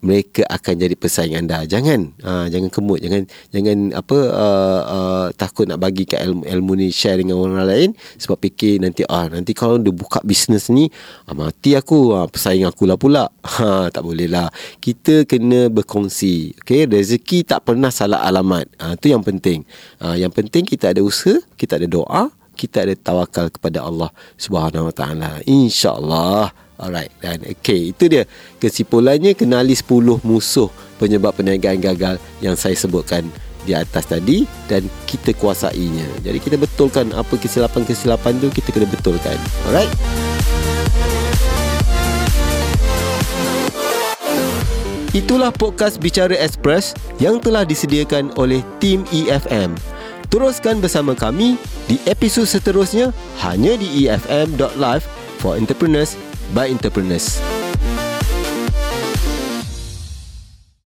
mereka 0.00 0.46
akan 0.46 0.74
jadi 0.78 0.94
pesaing 0.94 1.34
anda. 1.34 1.66
Jangan 1.66 2.14
uh, 2.22 2.46
jangan 2.46 2.70
kemut, 2.70 3.02
jangan 3.02 3.26
jangan 3.50 3.94
apa 3.94 4.18
uh, 4.30 4.82
uh, 4.86 5.26
takut 5.34 5.66
nak 5.66 5.82
bagi 5.82 6.06
ke 6.06 6.14
ilmu, 6.18 6.46
ilmu 6.46 6.72
ni 6.78 6.88
share 6.94 7.18
dengan 7.18 7.42
orang 7.42 7.66
lain 7.66 7.90
sebab 8.18 8.38
fikir 8.38 8.78
nanti 8.78 9.02
ah 9.10 9.26
nanti 9.26 9.52
kalau 9.54 9.78
dia 9.82 9.90
buka 9.90 10.22
bisnes 10.22 10.70
ni 10.70 10.86
ah, 11.26 11.34
mati 11.34 11.74
aku 11.74 12.14
ah, 12.14 12.26
pesaing 12.30 12.66
aku 12.66 12.86
lah 12.86 12.98
pula. 12.98 13.24
Ha 13.58 13.90
tak 13.90 14.06
boleh 14.06 14.30
lah. 14.30 14.54
Kita 14.78 15.26
kena 15.26 15.66
berkongsi. 15.66 16.54
Okey, 16.62 16.86
rezeki 16.86 17.42
tak 17.42 17.66
pernah 17.66 17.90
salah 17.90 18.22
alamat. 18.22 18.70
Ah 18.78 18.94
tu 18.94 19.10
yang 19.10 19.24
penting. 19.24 19.66
Ah 19.98 20.14
yang 20.14 20.30
penting 20.30 20.62
kita 20.62 20.94
ada 20.94 21.02
usaha, 21.02 21.42
kita 21.58 21.74
ada 21.80 21.90
doa, 21.90 22.30
kita 22.54 22.86
ada 22.86 22.94
tawakal 22.94 23.50
kepada 23.50 23.82
Allah 23.82 24.14
Subhanahu 24.38 24.90
Wa 24.90 24.94
Taala. 24.94 25.30
Insya-Allah. 25.42 26.67
Alright 26.78 27.10
dan 27.18 27.42
okay 27.42 27.90
itu 27.90 28.06
dia 28.06 28.22
kesimpulannya 28.62 29.34
kenali 29.34 29.74
10 29.74 30.22
musuh 30.22 30.70
penyebab 31.02 31.34
perniagaan 31.34 31.82
gagal 31.82 32.22
yang 32.38 32.54
saya 32.54 32.78
sebutkan 32.78 33.26
di 33.66 33.74
atas 33.74 34.06
tadi 34.06 34.46
dan 34.70 34.86
kita 35.04 35.34
kuasainya. 35.34 36.06
Jadi 36.22 36.38
kita 36.38 36.54
betulkan 36.54 37.10
apa 37.12 37.34
kesilapan-kesilapan 37.34 38.38
tu 38.38 38.48
kita 38.54 38.70
kena 38.70 38.86
betulkan. 38.86 39.34
Alright. 39.66 39.90
Itulah 45.16 45.50
podcast 45.50 45.98
Bicara 45.98 46.38
Express 46.38 46.94
yang 47.18 47.42
telah 47.42 47.66
disediakan 47.66 48.30
oleh 48.38 48.62
tim 48.78 49.02
EFM. 49.10 49.74
Teruskan 50.30 50.78
bersama 50.78 51.16
kami 51.16 51.58
di 51.90 51.98
episod 52.06 52.46
seterusnya 52.46 53.10
hanya 53.42 53.74
di 53.80 54.06
efm.live 54.06 55.02
for 55.40 55.56
entrepreneurs 55.56 56.14
by 56.54 56.70
entrepreneurs. 56.70 57.57